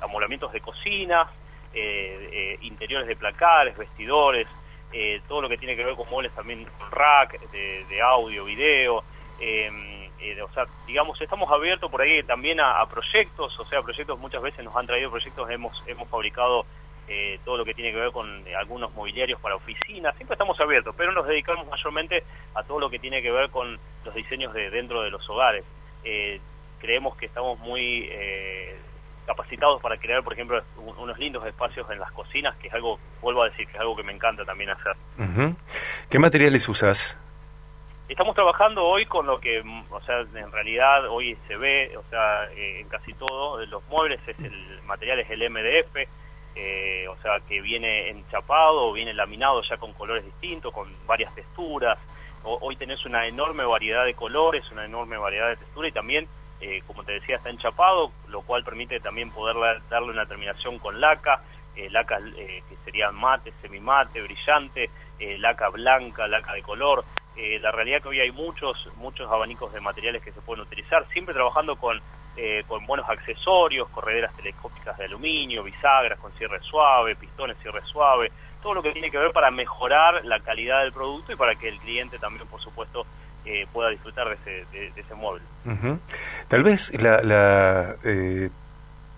amolamientos 0.00 0.52
de 0.52 0.60
cocina, 0.60 1.28
eh, 1.74 2.28
eh, 2.32 2.58
interiores 2.62 3.08
de 3.08 3.16
placares, 3.16 3.76
vestidores, 3.76 4.48
todo 5.26 5.42
lo 5.42 5.48
que 5.48 5.58
tiene 5.58 5.74
que 5.74 5.82
ver 5.82 5.96
con 5.96 6.08
muebles 6.08 6.32
también 6.36 6.64
con 6.78 6.88
rack, 6.92 7.40
de, 7.50 7.84
de 7.88 8.00
audio, 8.00 8.44
video. 8.44 9.02
Eh, 9.40 9.70
eh, 10.24 10.40
o 10.40 10.48
sea, 10.52 10.64
digamos, 10.86 11.20
estamos 11.20 11.50
abiertos 11.50 11.90
por 11.90 12.00
ahí 12.00 12.22
también 12.22 12.58
a, 12.58 12.84
proyectos, 12.86 13.58
o 13.60 13.64
sea, 13.66 13.82
proyectos 13.82 14.18
muchas 14.18 14.40
veces 14.40 14.64
nos 14.64 14.74
han 14.74 14.86
traído 14.86 15.10
proyectos, 15.10 15.50
hemos, 15.50 15.82
hemos 15.86 16.08
fabricado 16.08 16.64
eh, 17.08 17.38
todo 17.44 17.58
lo 17.58 17.64
que 17.66 17.74
tiene 17.74 17.92
que 17.92 17.98
ver 17.98 18.10
con 18.10 18.46
eh, 18.46 18.56
algunos 18.56 18.94
mobiliarios 18.94 19.38
para 19.40 19.56
oficinas, 19.56 20.16
siempre 20.16 20.34
estamos 20.34 20.58
abiertos, 20.58 20.94
pero 20.96 21.12
nos 21.12 21.26
dedicamos 21.26 21.66
mayormente 21.66 22.24
a 22.54 22.62
todo 22.62 22.80
lo 22.80 22.88
que 22.88 22.98
tiene 22.98 23.20
que 23.20 23.30
ver 23.30 23.50
con 23.50 23.78
los 24.04 24.14
diseños 24.14 24.54
de 24.54 24.70
dentro 24.70 25.02
de 25.02 25.10
los 25.10 25.28
hogares. 25.28 25.64
creemos 26.80 27.16
que 27.16 27.26
estamos 27.26 27.58
muy 27.58 28.08
capacitados 29.26 29.80
para 29.80 29.96
crear, 29.98 30.22
por 30.22 30.34
ejemplo, 30.34 30.62
unos 30.76 31.18
lindos 31.18 31.46
espacios 31.46 31.90
en 31.90 31.98
las 31.98 32.12
cocinas, 32.12 32.56
que 32.56 32.68
es 32.68 32.74
algo, 32.74 32.98
vuelvo 33.20 33.42
a 33.42 33.48
decir, 33.48 33.66
que 33.66 33.72
es 33.72 33.80
algo 33.80 33.96
que 33.96 34.02
me 34.02 34.12
encanta 34.12 34.44
también 34.44 34.70
hacer. 34.70 34.94
¿Qué 36.10 36.18
materiales 36.18 36.68
usas? 36.68 37.18
Estamos 38.06 38.34
trabajando 38.34 38.84
hoy 38.84 39.06
con 39.06 39.26
lo 39.26 39.40
que, 39.40 39.64
o 39.90 40.00
sea, 40.02 40.20
en 40.20 40.52
realidad 40.52 41.08
hoy 41.08 41.38
se 41.48 41.56
ve, 41.56 41.96
o 41.96 42.02
sea, 42.10 42.44
eh, 42.52 42.80
en 42.80 42.88
casi 42.90 43.14
todo, 43.14 43.64
los 43.64 43.82
muebles 43.88 44.20
es 44.26 44.38
el 44.40 44.82
material 44.82 45.20
es 45.20 45.30
el 45.30 45.50
MDF, 45.50 46.06
eh, 46.54 47.08
o 47.08 47.16
sea, 47.22 47.40
que 47.48 47.62
viene 47.62 48.10
enchapado, 48.10 48.92
viene 48.92 49.14
laminado 49.14 49.62
ya 49.62 49.78
con 49.78 49.94
colores 49.94 50.22
distintos, 50.22 50.70
con 50.74 50.94
varias 51.06 51.34
texturas. 51.34 51.98
hoy 52.42 52.76
tenés 52.76 53.02
una 53.06 53.26
enorme 53.26 53.64
variedad 53.64 54.04
de 54.04 54.12
colores, 54.12 54.70
una 54.70 54.84
enorme 54.84 55.16
variedad 55.16 55.48
de 55.48 55.56
texturas 55.56 55.90
y 55.90 55.94
también, 55.94 56.28
eh, 56.60 56.82
como 56.86 57.04
te 57.04 57.12
decía, 57.12 57.36
está 57.36 57.48
enchapado, 57.48 58.12
lo 58.28 58.42
cual 58.42 58.64
permite 58.64 59.00
también 59.00 59.30
poder 59.30 59.56
darle 59.88 60.10
una 60.10 60.26
terminación 60.26 60.78
con 60.78 61.00
laca, 61.00 61.40
laca 61.90 62.18
que 62.18 62.76
sería 62.84 63.10
mate, 63.12 63.50
semimate, 63.62 64.20
brillante, 64.20 64.90
laca 65.38 65.70
blanca, 65.70 66.28
laca 66.28 66.52
de 66.52 66.62
color. 66.62 67.02
Eh, 67.36 67.58
la 67.60 67.72
realidad 67.72 68.00
que 68.00 68.08
hoy 68.08 68.20
hay 68.20 68.30
muchos 68.30 68.76
muchos 68.96 69.28
abanicos 69.30 69.72
de 69.72 69.80
materiales 69.80 70.22
que 70.22 70.30
se 70.30 70.40
pueden 70.40 70.62
utilizar, 70.62 71.04
siempre 71.12 71.34
trabajando 71.34 71.74
con, 71.74 72.00
eh, 72.36 72.62
con 72.68 72.86
buenos 72.86 73.08
accesorios, 73.08 73.88
correderas 73.88 74.34
telescópicas 74.36 74.96
de 74.98 75.06
aluminio, 75.06 75.64
bisagras 75.64 76.20
con 76.20 76.32
cierre 76.34 76.60
suave, 76.60 77.16
pistones 77.16 77.56
cierre 77.58 77.82
suave, 77.86 78.30
todo 78.62 78.74
lo 78.74 78.82
que 78.82 78.92
tiene 78.92 79.10
que 79.10 79.18
ver 79.18 79.32
para 79.32 79.50
mejorar 79.50 80.24
la 80.24 80.38
calidad 80.40 80.82
del 80.82 80.92
producto 80.92 81.32
y 81.32 81.36
para 81.36 81.56
que 81.56 81.68
el 81.68 81.78
cliente 81.80 82.20
también, 82.20 82.46
por 82.46 82.60
supuesto, 82.60 83.04
eh, 83.44 83.66
pueda 83.72 83.90
disfrutar 83.90 84.28
de 84.28 84.34
ese, 84.34 84.66
de, 84.70 85.00
ese 85.00 85.14
mueble. 85.14 85.42
Tal 86.46 86.62
vez 86.62 86.92
la, 87.02 87.20
la, 87.20 87.96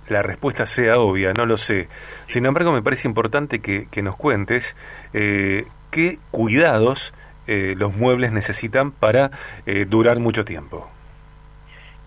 la, 0.09 0.23
respuesta 0.23 0.65
sea 0.65 0.99
obvia, 0.99 1.35
no 1.35 1.45
lo 1.45 1.59
sé. 1.59 1.89
Sin 2.29 2.47
embargo, 2.47 2.73
me 2.73 2.83
parece 2.83 3.09
importante 3.09 3.61
que, 3.61 3.89
que 3.91 4.01
nos 4.01 4.17
cuentes 4.17 4.75
qué 5.13 6.19
cuidados 6.31 7.15
eh, 7.47 7.75
los 7.77 7.95
muebles 7.95 8.33
necesitan 8.33 8.91
para 8.93 9.31
eh, 9.67 9.85
durar 9.85 10.19
mucho 10.19 10.45
tiempo? 10.45 10.91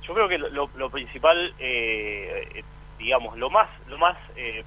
Yo 0.04 0.14
creo 0.14 0.28
que 0.28 0.38
lo, 0.38 0.90
principal, 0.90 1.54
eh, 1.60 2.64
digamos, 2.98 3.38
lo 3.38 3.50
más, 3.50 3.70
lo 3.88 3.98
más 3.98 4.18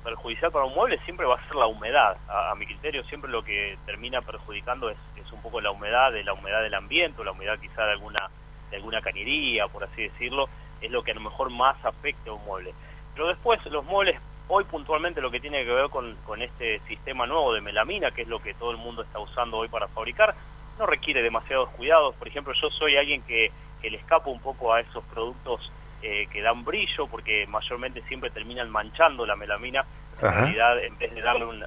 perjudicial 0.05 0.53
para 0.53 0.65
un 0.65 0.75
mueble 0.75 0.99
siempre 1.05 1.27
va 1.27 1.35
a 1.35 1.47
ser 1.47 1.57
la 1.57 1.67
humedad. 1.67 2.17
A, 2.29 2.55
mi 2.55 2.65
criterio, 2.65 3.03
siempre 3.05 3.31
lo 3.31 3.43
que 3.43 3.77
termina 3.85 4.21
perjudicando 4.23 4.89
es, 4.89 4.99
es, 5.17 5.31
un 5.33 5.43
poco 5.43 5.61
la 5.61 5.73
humedad, 5.73 6.13
de 6.13 6.23
la 6.23 6.33
humedad 6.33 6.63
del 6.63 6.75
ambiente, 6.75 7.21
o 7.21 7.25
la 7.25 7.33
humedad 7.33 7.59
quizá 7.59 7.85
de 7.85 7.93
alguna, 7.93 8.31
de 8.71 8.77
alguna 8.77 9.01
cañería, 9.01 9.67
por 9.67 9.83
así 9.83 10.03
decirlo, 10.03 10.49
es 10.81 10.91
lo 10.91 11.03
que 11.03 11.11
a 11.11 11.15
lo 11.15 11.23
mejor 11.23 11.51
más 11.51 11.77
afecta 11.85 12.31
a 12.31 12.35
un 12.35 12.45
mueble. 12.45 12.73
Pero 13.15 13.27
después 13.29 13.65
los 13.67 13.85
muebles 13.85 14.21
hoy 14.49 14.65
puntualmente 14.65 15.21
lo 15.21 15.31
que 15.31 15.41
tiene 15.41 15.65
que 15.65 15.73
ver 15.73 15.89
con, 15.89 16.15
con, 16.27 16.43
este 16.43 16.81
sistema 16.81 17.27
nuevo 17.27 17.55
de 17.55 17.61
melamina, 17.61 18.11
que 18.11 18.23
es 18.23 18.29
lo 18.29 18.43
que 18.43 18.55
todo 18.55 18.71
el 18.71 18.77
mundo 18.77 19.03
está 19.03 19.19
usando 19.19 19.59
hoy 19.59 19.69
para 19.69 19.89
fabricar, 19.89 20.35
no 20.83 20.87
requiere 20.87 21.23
demasiados 21.23 21.69
cuidados. 21.71 22.15
Por 22.17 22.27
ejemplo, 22.27 22.53
yo 22.61 22.69
soy 22.71 22.97
alguien 22.97 23.23
que, 23.23 23.53
le 23.83 23.97
escapo 23.97 24.31
un 24.31 24.41
poco 24.41 24.73
a 24.73 24.81
esos 24.81 25.03
productos 25.05 25.73
eh, 26.03 26.29
que 26.31 26.41
dan 26.41 26.65
brillo, 26.65 27.07
porque 27.09 27.47
mayormente 27.49 28.03
siempre 28.03 28.31
terminan 28.31 28.71
manchando 28.71 29.25
la 29.27 29.37
melamina. 29.37 29.85
En 30.21 30.33
realidad, 30.33 30.85
en 30.85 30.97
vez 30.99 31.13
de 31.15 31.21
darle 31.21 31.45
un, 31.47 31.65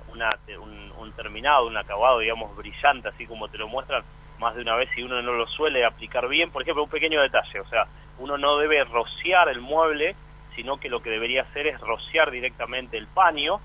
un, 0.98 1.12
terminado, 1.14 1.68
un 1.68 1.76
acabado, 1.76 2.20
digamos, 2.20 2.56
brillante, 2.56 3.10
así 3.10 3.26
como 3.26 3.48
te 3.50 3.58
lo 3.58 3.68
muestran 3.68 4.04
más 4.40 4.56
de 4.56 4.62
una 4.62 4.76
vez, 4.76 4.90
si 4.96 5.04
uno 5.04 5.22
no 5.22 5.34
lo 5.34 5.48
suele 5.48 5.84
aplicar 5.86 6.28
bien, 6.28 6.52
por 6.52 6.62
ejemplo, 6.62 6.84
un 6.84 6.90
pequeño 6.90 7.22
detalle, 7.22 7.60
o 7.60 7.68
sea, 7.68 7.86
uno 8.20 8.38
no 8.38 8.58
debe 8.58 8.84
rociar 8.86 9.50
el 9.50 9.60
mueble, 9.60 10.16
sino 10.56 10.78
que 10.78 10.90
lo 10.90 11.02
que 11.02 11.10
debería 11.10 11.42
hacer 11.42 11.68
es 11.68 11.80
rociar 11.82 12.32
directamente 12.32 12.98
el 12.98 13.08
paño, 13.08 13.60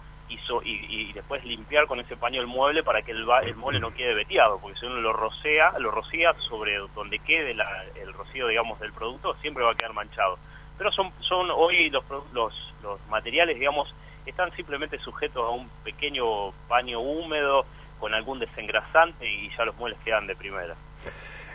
y, 0.64 1.12
después 1.12 1.44
limpiar 1.44 1.86
con 1.86 2.00
ese 2.00 2.16
paño 2.16 2.40
el 2.40 2.46
mueble 2.46 2.82
para 2.82 3.02
que 3.02 3.12
el, 3.12 3.26
el 3.44 3.56
mueble 3.56 3.80
no 3.80 3.92
quede 3.92 4.14
veteado, 4.14 4.58
porque 4.60 4.78
si 4.78 4.86
uno 4.86 5.00
lo 5.00 5.12
rocea, 5.12 5.78
lo 5.78 5.90
rocía 5.90 6.32
sobre 6.48 6.76
donde 6.94 7.18
quede 7.20 7.50
el 7.50 8.12
rocío, 8.12 8.46
digamos, 8.48 8.78
del 8.80 8.92
producto, 8.92 9.34
siempre 9.40 9.64
va 9.64 9.72
a 9.72 9.74
quedar 9.74 9.92
manchado. 9.92 10.38
Pero 10.78 10.90
son, 10.92 11.10
son 11.20 11.50
hoy 11.50 11.90
los, 11.90 12.04
los, 12.32 12.74
los 12.82 13.06
materiales, 13.08 13.58
digamos, 13.58 13.94
están 14.26 14.50
simplemente 14.56 14.98
sujetos 14.98 15.44
a 15.44 15.50
un 15.50 15.68
pequeño 15.84 16.52
paño 16.68 17.00
húmedo 17.00 17.64
con 17.98 18.14
algún 18.14 18.38
desengrasante 18.38 19.28
y 19.28 19.50
ya 19.56 19.64
los 19.64 19.76
muebles 19.76 19.98
quedan 20.04 20.26
de 20.26 20.36
primera. 20.36 20.74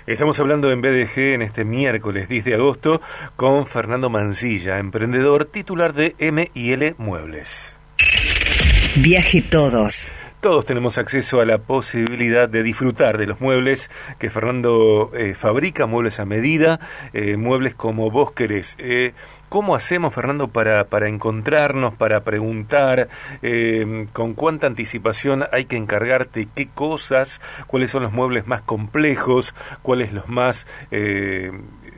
Estamos 0.05 0.39
hablando 0.39 0.71
en 0.71 0.81
BDG 0.81 1.33
en 1.33 1.41
este 1.41 1.65
miércoles 1.65 2.29
10 2.29 2.45
de 2.45 2.53
agosto 2.53 3.01
con 3.35 3.65
Fernando 3.65 4.11
Mancilla, 4.11 4.77
emprendedor 4.77 5.45
titular 5.45 5.93
de 5.93 6.15
M 6.19 6.51
Muebles. 6.99 7.79
Viaje 8.97 9.41
Todos. 9.41 10.09
todos 10.39 10.65
tenemos 10.65 10.97
acceso 10.97 11.41
a 11.41 11.45
la 11.45 11.57
posibilidad 11.57 12.47
de 12.47 12.63
disfrutar 12.63 13.17
de 13.17 13.27
los 13.27 13.41
muebles 13.41 13.91
que 14.19 14.29
Fernando 14.29 15.11
eh, 15.13 15.33
fabrica, 15.33 15.85
muebles 15.85 16.21
a 16.21 16.25
medida, 16.25 16.79
eh, 17.11 17.35
muebles 17.35 17.75
como 17.75 18.09
vos 18.09 18.31
querés. 18.31 18.77
Eh, 18.79 19.11
¿Cómo 19.49 19.75
hacemos, 19.75 20.13
Fernando, 20.13 20.47
para, 20.47 20.85
para 20.85 21.09
encontrarnos, 21.09 21.93
para 21.95 22.23
preguntar 22.23 23.09
con 24.11 24.33
cuánta 24.33 24.67
anticipación 24.67 25.45
hay 25.51 25.65
que 25.65 25.77
encargarte 25.77 26.47
qué 26.55 26.67
cosas, 26.67 27.41
cuáles 27.67 27.91
son 27.91 28.03
los 28.03 28.11
muebles 28.11 28.47
más 28.47 28.61
complejos, 28.61 29.53
cuáles 29.81 30.13
los 30.13 30.27
más 30.27 30.67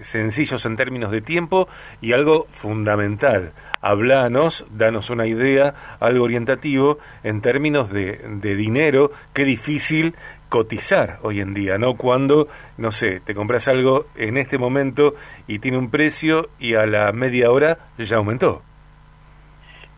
sencillos 0.01 0.65
en 0.65 0.75
términos 0.75 1.11
de 1.11 1.21
tiempo 1.21 1.67
y 2.01 2.13
algo 2.13 2.47
fundamental? 2.49 3.53
Hablanos, 3.81 4.65
danos 4.69 5.09
una 5.09 5.27
idea, 5.27 5.73
algo 5.99 6.23
orientativo 6.25 6.99
en 7.23 7.41
términos 7.41 7.91
de, 7.91 8.17
de 8.17 8.55
dinero, 8.55 9.11
qué 9.33 9.43
difícil 9.43 10.15
cotizar 10.49 11.19
hoy 11.23 11.41
en 11.41 11.53
día, 11.53 11.77
¿no? 11.77 11.95
Cuando, 11.95 12.47
no 12.77 12.91
sé, 12.91 13.19
te 13.19 13.35
compras 13.35 13.67
algo 13.67 14.07
en 14.15 14.37
este 14.37 14.57
momento 14.57 15.15
y 15.47 15.59
tiene 15.59 15.77
un 15.77 15.89
precio 15.89 16.49
y 16.59 16.75
a 16.75 16.85
la 16.85 17.11
media 17.11 17.51
hora 17.51 17.77
ya 17.97 18.17
aumentó. 18.17 18.61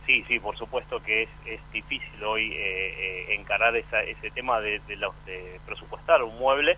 Sí, 0.06 0.24
sí, 0.28 0.40
por 0.40 0.58
supuesto 0.58 1.00
que 1.04 1.24
es, 1.24 1.30
es 1.46 1.62
difícil 1.72 2.24
hoy 2.24 2.52
eh, 2.52 3.28
eh, 3.30 3.36
encarar 3.36 3.76
esa, 3.76 4.02
ese 4.02 4.32
tema 4.32 4.60
de, 4.60 4.80
de, 4.88 4.96
de 4.96 5.60
presupuestar 5.68 6.24
un 6.24 6.36
mueble 6.40 6.78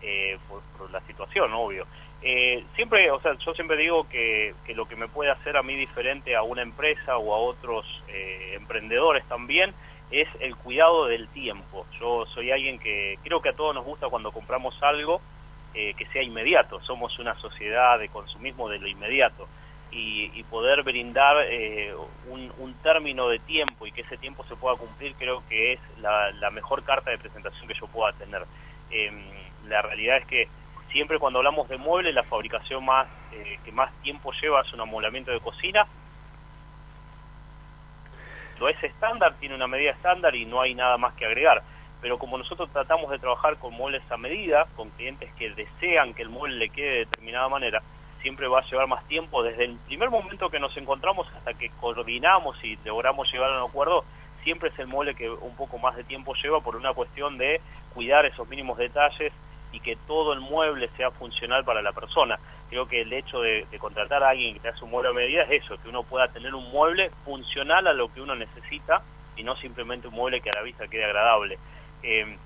eh, 0.00 0.36
por, 0.48 0.62
por, 0.76 0.90
la 0.90 1.00
situación, 1.02 1.52
obvio. 1.54 1.86
Eh, 2.24 2.64
siempre, 2.76 3.10
o 3.10 3.20
sea, 3.20 3.34
yo 3.34 3.52
siempre 3.54 3.76
digo 3.76 4.08
que, 4.08 4.54
que, 4.64 4.74
lo 4.74 4.86
que 4.86 4.94
me 4.94 5.08
puede 5.08 5.30
hacer 5.30 5.56
a 5.56 5.62
mí 5.62 5.74
diferente 5.74 6.36
a 6.36 6.42
una 6.42 6.62
empresa 6.62 7.16
o 7.16 7.34
a 7.34 7.38
otros 7.38 7.84
eh, 8.08 8.52
emprendedores 8.54 9.24
también 9.24 9.74
es 10.12 10.28
el 10.40 10.54
cuidado 10.56 11.06
del 11.06 11.26
tiempo. 11.28 11.86
Yo 11.98 12.26
soy 12.26 12.52
alguien 12.52 12.78
que 12.78 13.18
creo 13.24 13.42
que 13.42 13.48
a 13.48 13.54
todos 13.54 13.74
nos 13.74 13.84
gusta 13.84 14.08
cuando 14.08 14.30
compramos 14.30 14.80
algo 14.82 15.20
eh, 15.74 15.94
que 15.94 16.06
sea 16.06 16.22
inmediato. 16.22 16.80
Somos 16.82 17.18
una 17.18 17.34
sociedad 17.40 17.98
de 17.98 18.08
consumismo 18.08 18.68
de 18.68 18.78
lo 18.78 18.86
inmediato. 18.86 19.48
Y, 19.90 20.30
y 20.34 20.42
poder 20.44 20.82
brindar 20.84 21.36
eh, 21.50 21.94
un, 22.26 22.50
un, 22.56 22.72
término 22.82 23.28
de 23.28 23.38
tiempo 23.40 23.86
y 23.86 23.92
que 23.92 24.00
ese 24.00 24.16
tiempo 24.16 24.42
se 24.44 24.56
pueda 24.56 24.74
cumplir 24.74 25.14
creo 25.18 25.42
que 25.50 25.74
es 25.74 25.80
la, 26.00 26.30
la 26.30 26.50
mejor 26.50 26.82
carta 26.82 27.10
de 27.10 27.18
presentación 27.18 27.68
que 27.68 27.74
yo 27.74 27.86
pueda 27.88 28.10
tener. 28.14 28.46
Em, 28.90 29.22
la 29.68 29.82
realidad 29.82 30.16
es 30.16 30.26
que 30.26 30.48
siempre 30.92 31.18
cuando 31.18 31.38
hablamos 31.38 31.68
de 31.68 31.78
muebles, 31.78 32.14
la 32.14 32.22
fabricación 32.22 32.84
más 32.84 33.08
eh, 33.32 33.58
que 33.64 33.72
más 33.72 33.92
tiempo 34.02 34.30
lleva 34.40 34.60
es 34.60 34.72
un 34.72 34.80
amoblamiento 34.80 35.30
de 35.30 35.40
cocina. 35.40 35.86
Lo 38.60 38.68
es 38.68 38.80
estándar, 38.84 39.34
tiene 39.40 39.54
una 39.54 39.66
medida 39.66 39.90
estándar 39.90 40.36
y 40.36 40.44
no 40.44 40.60
hay 40.60 40.74
nada 40.74 40.96
más 40.98 41.14
que 41.14 41.26
agregar. 41.26 41.62
Pero 42.00 42.18
como 42.18 42.38
nosotros 42.38 42.70
tratamos 42.70 43.10
de 43.10 43.18
trabajar 43.18 43.56
con 43.58 43.74
muebles 43.74 44.02
a 44.10 44.16
medida, 44.16 44.66
con 44.76 44.90
clientes 44.90 45.32
que 45.34 45.50
desean 45.50 46.14
que 46.14 46.22
el 46.22 46.28
mueble 46.28 46.56
le 46.56 46.68
quede 46.68 46.90
de 46.90 46.98
determinada 46.98 47.48
manera, 47.48 47.82
siempre 48.20 48.46
va 48.46 48.60
a 48.60 48.64
llevar 48.66 48.86
más 48.86 49.06
tiempo 49.08 49.42
desde 49.42 49.64
el 49.64 49.76
primer 49.86 50.10
momento 50.10 50.50
que 50.50 50.60
nos 50.60 50.76
encontramos 50.76 51.26
hasta 51.36 51.54
que 51.54 51.70
coordinamos 51.80 52.62
y 52.62 52.78
logramos 52.84 53.32
llegar 53.32 53.50
a 53.50 53.64
un 53.64 53.70
acuerdo, 53.70 54.04
siempre 54.44 54.68
es 54.68 54.78
el 54.78 54.86
mueble 54.86 55.14
que 55.14 55.28
un 55.28 55.56
poco 55.56 55.78
más 55.78 55.96
de 55.96 56.04
tiempo 56.04 56.34
lleva 56.34 56.60
por 56.60 56.76
una 56.76 56.92
cuestión 56.92 57.38
de 57.38 57.60
cuidar 57.94 58.26
esos 58.26 58.48
mínimos 58.48 58.78
detalles, 58.78 59.32
y 59.72 59.80
que 59.80 59.96
todo 60.06 60.32
el 60.32 60.40
mueble 60.40 60.88
sea 60.96 61.10
funcional 61.10 61.64
para 61.64 61.82
la 61.82 61.92
persona. 61.92 62.38
Creo 62.68 62.86
que 62.86 63.02
el 63.02 63.12
hecho 63.12 63.40
de, 63.40 63.66
contratar 63.78 64.22
a 64.22 64.30
alguien 64.30 64.54
que 64.54 64.60
te 64.60 64.68
hace 64.68 64.84
un 64.84 64.90
mueble 64.90 65.10
a 65.10 65.14
medida 65.14 65.42
es 65.42 65.62
eso, 65.64 65.80
que 65.82 65.88
uno 65.88 66.02
pueda 66.02 66.28
tener 66.28 66.54
un 66.54 66.70
mueble 66.70 67.10
funcional 67.24 67.86
a 67.86 67.92
lo 67.92 68.12
que 68.12 68.20
uno 68.20 68.34
necesita 68.34 69.02
y 69.36 69.42
no 69.42 69.56
simplemente 69.56 70.08
un 70.08 70.14
mueble 70.14 70.40
que 70.40 70.50
a 70.50 70.54
la 70.54 70.62
vista 70.62 70.88
quede 70.88 71.04
agradable. 71.04 71.58
Eh, 72.02 72.36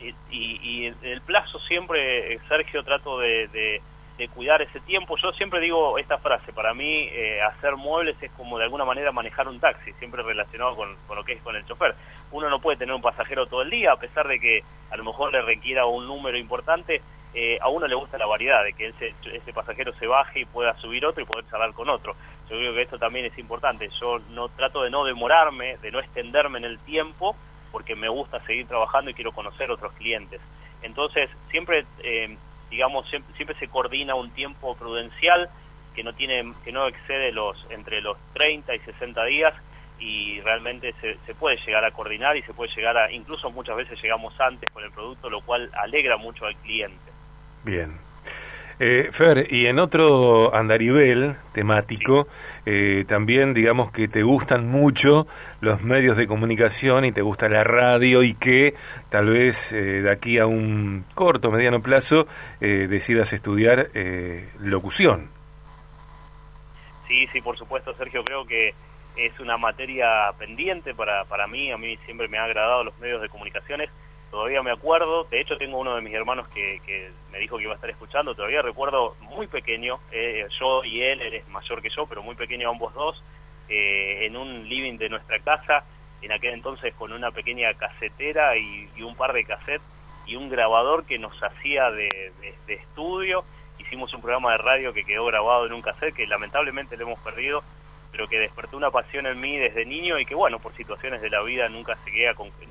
y, 0.00 0.14
y, 0.30 0.92
el 1.02 1.20
plazo 1.22 1.58
siempre, 1.60 2.38
Sergio, 2.48 2.82
trato 2.82 3.18
de, 3.20 3.80
de, 4.18 4.28
cuidar 4.28 4.62
ese 4.62 4.80
tiempo. 4.80 5.16
Yo 5.16 5.32
siempre 5.32 5.60
digo 5.60 5.98
esta 5.98 6.18
frase, 6.18 6.52
para 6.52 6.74
mí 6.74 7.08
eh, 7.10 7.40
hacer 7.42 7.76
muebles 7.76 8.16
es 8.22 8.30
como 8.32 8.58
de 8.58 8.64
alguna 8.64 8.84
manera 8.84 9.12
manejar 9.12 9.48
un 9.48 9.60
taxi, 9.60 9.92
siempre 9.94 10.22
relacionado 10.22 10.76
con, 10.76 10.96
lo 11.14 11.24
que 11.24 11.34
es 11.34 11.42
con 11.42 11.56
el 11.56 11.66
chofer 11.66 11.94
uno 12.34 12.50
no 12.50 12.58
puede 12.58 12.76
tener 12.76 12.94
un 12.94 13.00
pasajero 13.00 13.46
todo 13.46 13.62
el 13.62 13.70
día, 13.70 13.92
a 13.92 13.96
pesar 13.96 14.26
de 14.26 14.40
que 14.40 14.64
a 14.90 14.96
lo 14.96 15.04
mejor 15.04 15.32
le 15.32 15.40
requiera 15.40 15.86
un 15.86 16.06
número 16.06 16.36
importante, 16.36 17.00
eh, 17.32 17.58
a 17.60 17.68
uno 17.68 17.86
le 17.86 17.94
gusta 17.94 18.18
la 18.18 18.26
variedad, 18.26 18.64
de 18.64 18.72
que 18.72 18.88
ese, 18.88 19.14
ese 19.32 19.52
pasajero 19.52 19.92
se 19.94 20.06
baje 20.08 20.40
y 20.40 20.44
pueda 20.44 20.74
subir 20.80 21.06
otro 21.06 21.22
y 21.22 21.26
poder 21.26 21.46
charlar 21.48 21.72
con 21.72 21.88
otro. 21.88 22.16
Yo 22.50 22.56
creo 22.56 22.74
que 22.74 22.82
esto 22.82 22.98
también 22.98 23.26
es 23.26 23.38
importante. 23.38 23.88
Yo 24.00 24.18
no 24.30 24.48
trato 24.48 24.82
de 24.82 24.90
no 24.90 25.04
demorarme, 25.04 25.76
de 25.78 25.92
no 25.92 26.00
extenderme 26.00 26.58
en 26.58 26.64
el 26.64 26.78
tiempo, 26.80 27.36
porque 27.70 27.94
me 27.94 28.08
gusta 28.08 28.44
seguir 28.46 28.66
trabajando 28.66 29.10
y 29.10 29.14
quiero 29.14 29.32
conocer 29.32 29.70
otros 29.70 29.92
clientes. 29.94 30.40
Entonces, 30.82 31.30
siempre, 31.50 31.84
eh, 32.02 32.36
digamos, 32.74 33.08
siempre, 33.08 33.32
siempre 33.36 33.56
se 33.58 33.68
coordina 33.68 34.16
un 34.16 34.30
tiempo 34.32 34.74
prudencial 34.74 35.48
que 35.94 36.02
no 36.02 36.12
tiene 36.12 36.52
que 36.64 36.72
no 36.72 36.88
excede 36.88 37.30
los 37.30 37.56
entre 37.70 38.00
los 38.00 38.18
30 38.32 38.74
y 38.74 38.78
60 38.80 39.24
días 39.26 39.54
y 40.00 40.40
realmente 40.40 40.92
se, 41.00 41.16
se, 41.24 41.36
puede 41.36 41.56
llegar 41.64 41.84
a 41.84 41.92
coordinar 41.92 42.36
y 42.36 42.42
se 42.42 42.52
puede 42.52 42.74
llegar 42.74 42.96
a, 42.96 43.12
incluso 43.12 43.48
muchas 43.52 43.76
veces 43.76 44.02
llegamos 44.02 44.34
antes 44.40 44.68
con 44.72 44.82
el 44.82 44.90
producto, 44.90 45.30
lo 45.30 45.40
cual 45.40 45.70
alegra 45.72 46.16
mucho 46.16 46.46
al 46.46 46.56
cliente. 46.56 47.12
Bien. 47.62 47.96
Eh, 48.80 49.08
Fer, 49.12 49.46
y 49.50 49.66
en 49.66 49.78
otro 49.78 50.54
andarivel 50.54 51.36
temático, 51.52 52.26
eh, 52.66 53.04
también 53.06 53.54
digamos 53.54 53.92
que 53.92 54.08
te 54.08 54.22
gustan 54.22 54.68
mucho 54.68 55.26
los 55.60 55.82
medios 55.82 56.16
de 56.16 56.26
comunicación 56.26 57.04
y 57.04 57.12
te 57.12 57.22
gusta 57.22 57.48
la 57.48 57.62
radio 57.62 58.22
y 58.22 58.34
que 58.34 58.74
tal 59.10 59.26
vez 59.26 59.72
eh, 59.72 60.02
de 60.02 60.10
aquí 60.10 60.38
a 60.38 60.46
un 60.46 61.04
corto, 61.14 61.50
mediano 61.50 61.80
plazo 61.82 62.26
eh, 62.60 62.88
decidas 62.88 63.32
estudiar 63.32 63.90
eh, 63.94 64.48
locución. 64.60 65.28
Sí, 67.06 67.28
sí, 67.32 67.40
por 67.40 67.56
supuesto, 67.56 67.94
Sergio, 67.94 68.24
creo 68.24 68.44
que 68.44 68.74
es 69.16 69.38
una 69.38 69.56
materia 69.56 70.32
pendiente 70.36 70.94
para, 70.94 71.24
para 71.26 71.46
mí, 71.46 71.70
a 71.70 71.76
mí 71.76 71.96
siempre 72.04 72.26
me 72.26 72.38
ha 72.38 72.44
agradado 72.44 72.82
los 72.82 72.98
medios 72.98 73.22
de 73.22 73.28
comunicaciones, 73.28 73.88
todavía 74.34 74.64
me 74.64 74.72
acuerdo, 74.72 75.22
de 75.30 75.40
hecho 75.40 75.56
tengo 75.56 75.78
uno 75.78 75.94
de 75.94 76.02
mis 76.02 76.12
hermanos 76.12 76.48
que, 76.48 76.80
que 76.84 77.12
me 77.30 77.38
dijo 77.38 77.56
que 77.56 77.62
iba 77.62 77.72
a 77.72 77.76
estar 77.76 77.88
escuchando, 77.88 78.34
todavía 78.34 78.62
recuerdo 78.62 79.14
muy 79.20 79.46
pequeño, 79.46 80.00
eh, 80.10 80.44
yo 80.58 80.82
y 80.82 81.02
él, 81.02 81.22
él 81.22 81.34
es 81.34 81.48
mayor 81.50 81.80
que 81.80 81.88
yo, 81.88 82.04
pero 82.06 82.20
muy 82.20 82.34
pequeño 82.34 82.68
ambos 82.68 82.92
dos, 82.94 83.22
eh, 83.68 84.26
en 84.26 84.36
un 84.36 84.68
living 84.68 84.98
de 84.98 85.08
nuestra 85.08 85.38
casa, 85.38 85.84
en 86.20 86.32
aquel 86.32 86.54
entonces 86.54 86.92
con 86.94 87.12
una 87.12 87.30
pequeña 87.30 87.72
casetera 87.74 88.56
y, 88.56 88.90
y 88.96 89.02
un 89.02 89.14
par 89.14 89.32
de 89.34 89.44
cassettes 89.44 89.86
y 90.26 90.34
un 90.34 90.48
grabador 90.48 91.06
que 91.06 91.16
nos 91.16 91.40
hacía 91.40 91.92
de, 91.92 92.32
de, 92.40 92.54
de 92.66 92.74
estudio, 92.74 93.44
hicimos 93.78 94.12
un 94.14 94.20
programa 94.20 94.50
de 94.50 94.58
radio 94.58 94.92
que 94.92 95.04
quedó 95.04 95.26
grabado 95.26 95.66
en 95.66 95.74
un 95.74 95.80
cassette 95.80 96.12
que 96.12 96.26
lamentablemente 96.26 96.96
lo 96.96 97.04
hemos 97.04 97.20
perdido, 97.20 97.62
pero 98.10 98.26
que 98.26 98.40
despertó 98.40 98.76
una 98.76 98.90
pasión 98.90 99.26
en 99.26 99.40
mí 99.40 99.56
desde 99.58 99.86
niño 99.86 100.18
y 100.18 100.26
que 100.26 100.34
bueno, 100.34 100.58
por 100.58 100.74
situaciones 100.74 101.22
de 101.22 101.30
la 101.30 101.40
vida 101.42 101.68
nunca 101.68 101.96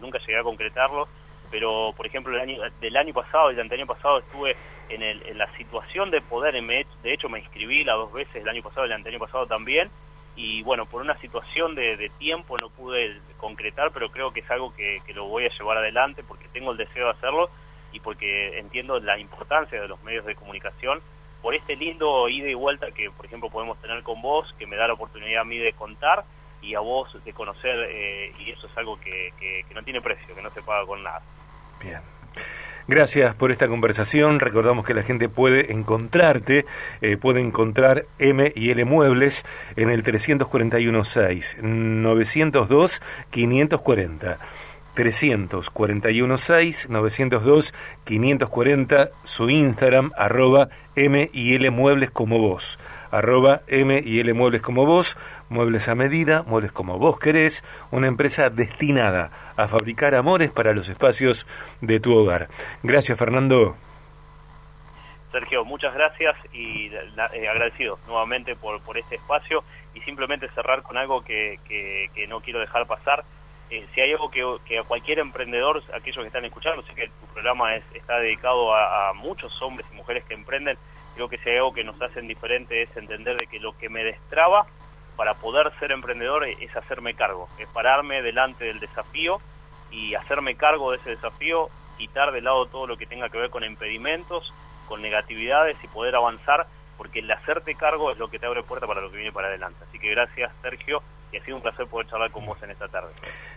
nunca 0.02 0.19
llegué 0.19 0.38
a 0.38 0.43
concretarlo, 0.43 1.08
pero 1.51 1.93
por 1.95 2.06
ejemplo 2.06 2.34
el 2.34 2.41
año, 2.41 2.62
del 2.79 2.97
año 2.97 3.13
pasado 3.13 3.51
y 3.51 3.56
del 3.56 3.71
año 3.71 3.86
pasado 3.86 4.19
estuve 4.19 4.56
en, 4.89 5.01
el, 5.01 5.25
en 5.27 5.38
la 5.38 5.51
situación 5.58 6.12
de 6.12 6.21
poder, 6.21 6.62
me, 6.62 6.86
de 7.03 7.13
hecho 7.13 7.29
me 7.29 7.39
inscribí 7.39 7.84
las 7.84 7.95
dos 7.95 8.13
veces 8.13 8.36
el 8.36 8.49
año 8.49 8.62
pasado 8.62 8.86
y 8.86 8.91
el 8.91 9.08
año 9.08 9.19
pasado 9.19 9.45
también, 9.47 9.89
y 10.36 10.63
bueno, 10.63 10.86
por 10.86 11.01
una 11.01 11.17
situación 11.19 11.75
de, 11.75 12.12
tiempo 12.17 12.58
no 12.58 12.69
pude 12.69 13.19
concretar, 13.38 13.91
pero 13.91 14.10
creo 14.10 14.32
que 14.32 14.39
es 14.39 14.49
algo 14.49 14.73
que, 14.75 15.01
que 15.06 15.13
lo 15.13 15.25
voy 15.25 15.45
a 15.45 15.49
llevar 15.49 15.77
adelante 15.77 16.23
porque 16.23 16.47
tengo 16.47 16.71
el 16.71 16.77
deseo 16.77 17.06
de 17.06 17.12
hacerlo 17.12 17.49
y 17.91 17.99
porque 17.99 18.58
entiendo 18.58 18.99
la 18.99 19.19
importancia 19.19 19.79
de 19.79 19.88
los 19.88 20.01
medios 20.03 20.25
de 20.25 20.36
comunicación. 20.36 20.99
Por 21.41 21.53
este 21.53 21.75
lindo 21.75 22.27
ida 22.29 22.49
y 22.49 22.53
vuelta 22.53 22.91
que, 22.91 23.12
por 23.12 23.25
ejemplo, 23.25 23.49
podemos 23.49 23.79
tener 23.82 24.01
con 24.01 24.21
vos, 24.21 24.51
que 24.58 24.65
me 24.65 24.75
da 24.75 24.88
la 24.88 24.93
oportunidad 24.93 25.41
a 25.41 25.45
mí 25.45 25.58
de 25.58 25.73
contar 25.73 26.23
y 26.63 26.73
a 26.76 26.80
vos 26.80 27.10
de 27.23 27.34
conocer, 27.34 27.76
eh, 27.89 28.32
y 28.39 28.52
eso 28.52 28.67
es 28.67 28.78
algo 28.78 28.99
que, 28.99 29.34
que, 29.39 29.65
no 29.73 29.84
tiene 29.84 30.02
precio, 30.02 30.34
que 30.34 30.41
no 30.41 30.49
se 30.52 30.62
paga 30.62 30.86
con 30.86 31.04
nada. 31.04 31.21
Bien. 31.82 31.99
Gracias 32.88 33.36
por 33.36 33.52
esta 33.52 33.67
conversación. 33.67 34.39
Recordamos 34.39 34.86
que 34.86 34.93
la 34.93 35.04
gente 35.04 35.30
puede 35.30 35.71
encontrarte, 35.71 36.65
eh, 37.02 37.17
puede 37.17 37.39
encontrar 37.39 38.06
M 38.19 38.52
y 38.56 38.71
L 38.71 38.84
Muebles 38.86 39.45
en 39.76 39.89
el 39.89 40.04
341-6, 40.04 41.60
902-540. 43.32 44.38
341-6, 44.95 46.89
902-540, 48.06 49.10
su 49.23 49.49
Instagram, 49.49 50.12
arroba 50.15 50.69
M 50.95 51.29
y 51.34 51.56
L 51.56 51.71
Muebles 51.71 52.12
como 52.12 52.38
vos, 52.39 52.79
arroba 53.12 53.62
M 53.67 54.01
y 54.06 54.19
L 54.19 54.34
Muebles 54.34 54.62
como 54.62 54.86
vos, 54.86 55.17
muebles 55.49 55.89
a 55.89 55.95
medida, 55.95 56.43
muebles 56.43 56.71
como 56.71 56.99
vos 56.99 57.19
querés, 57.19 57.63
una 57.91 58.08
empresa 58.08 58.49
destinada 58.49 59.32
a 59.58 59.67
fabricar 59.67 60.13
amores 60.15 60.51
para 60.51 60.73
los 60.73 60.89
espacios 60.89 61.47
de 61.82 61.99
tu 61.99 62.15
hogar. 62.15 62.47
Gracias, 62.84 63.17
Fernando. 63.17 63.75
Sergio, 65.32 65.65
muchas 65.65 65.95
gracias 65.95 66.36
y 66.53 66.91
eh, 66.93 67.47
agradecido 67.49 67.97
nuevamente 68.06 68.56
por, 68.56 68.79
por 68.84 68.99
este 68.99 69.15
espacio 69.15 69.63
y 69.95 70.01
simplemente 70.01 70.47
cerrar 70.49 70.84
con 70.84 70.95
algo 70.95 71.23
que, 71.23 71.60
que 71.67 72.27
no 72.27 72.41
quiero 72.41 72.60
dejar 72.60 72.86
pasar 72.86 73.25
eh, 73.69 73.88
si 73.93 74.02
hay 74.02 74.12
algo 74.12 74.30
que, 74.30 74.78
a 74.78 74.84
cualquier 74.84 75.19
emprendedor, 75.19 75.82
aquellos 75.93 76.21
que 76.21 76.28
están 76.28 76.45
escuchando, 76.45 76.84
sé 76.84 76.93
que 76.93 77.08
tu 77.08 77.26
programa 77.34 77.76
es, 77.76 77.84
está 77.93 78.19
dedicado 78.19 78.76
a, 78.76 79.13
muchos 79.13 79.60
hombres 79.62 79.88
y 79.91 79.95
mujeres 79.95 80.23
que 80.26 80.34
emprenden, 80.34 80.78
creo 81.15 81.30
que 81.30 81.38
si 81.39 81.49
hay 81.49 81.58
algo 81.58 81.73
que 81.73 81.84
nos 81.84 82.02
hacen 82.02 82.28
diferente 82.28 82.82
es 82.82 82.95
entender 82.97 83.38
de 83.38 83.47
que 83.47 83.60
lo 83.60 83.78
que 83.78 83.89
me 83.89 84.04
destraba 84.04 84.65
para 85.15 85.36
poder 85.36 85.71
ser 85.80 85.91
emprendedor 85.91 86.45
es 86.45 86.76
hacerme 86.76 87.13
cargo, 87.13 87.47
es 87.60 87.67
pararme 87.69 88.21
delante 88.21 88.65
del 88.65 88.80
desafío 88.80 89.38
y 89.91 90.15
hacerme 90.15 90.56
cargo 90.56 90.91
de 90.91 90.97
ese 90.97 91.12
desafío, 91.12 91.69
quitar 91.97 92.32
de 92.32 92.41
lado 92.41 92.65
todo 92.65 92.88
lo 92.88 92.97
que 92.97 93.06
tenga 93.06 93.30
que 93.30 93.38
ver 93.38 93.49
con 93.49 93.63
impedimentos, 93.63 94.52
con 94.88 95.02
negatividades 95.02 95.78
y 95.84 95.88
poder 95.88 96.15
avanzar, 96.15 96.67
porque 96.97 97.19
el 97.19 97.32
hacerte 97.32 97.76
cargo 97.76 98.12
es 98.12 98.17
lo 98.17 98.30
que 98.30 98.39
te 98.39 98.45
abre 98.45 98.63
puerta 98.63 98.88
para 98.88 99.02
lo 99.02 99.10
que 99.10 99.17
viene 99.17 99.32
para 99.32 99.47
adelante. 99.47 99.84
Así 99.88 99.99
que 99.99 100.10
gracias, 100.10 100.52
Sergio, 100.62 101.02
y 101.34 101.38
ha 101.38 101.43
sido 101.43 101.58
un 101.58 101.63
placer 101.63 101.88
poder 101.88 102.08
charlar 102.08 102.32
con 102.32 102.46
vos 102.46 102.62
en 102.63 102.72
esta 102.72 102.88
tarde. 102.88 103.10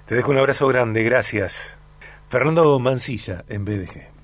Te 0.07 0.15
dejo 0.15 0.31
un 0.31 0.39
abrazo 0.39 0.67
grande, 0.67 1.03
gracias. 1.03 1.79
Fernando 2.29 2.79
Mancilla, 2.81 3.45
en 3.49 3.65
BDG. 3.65 4.16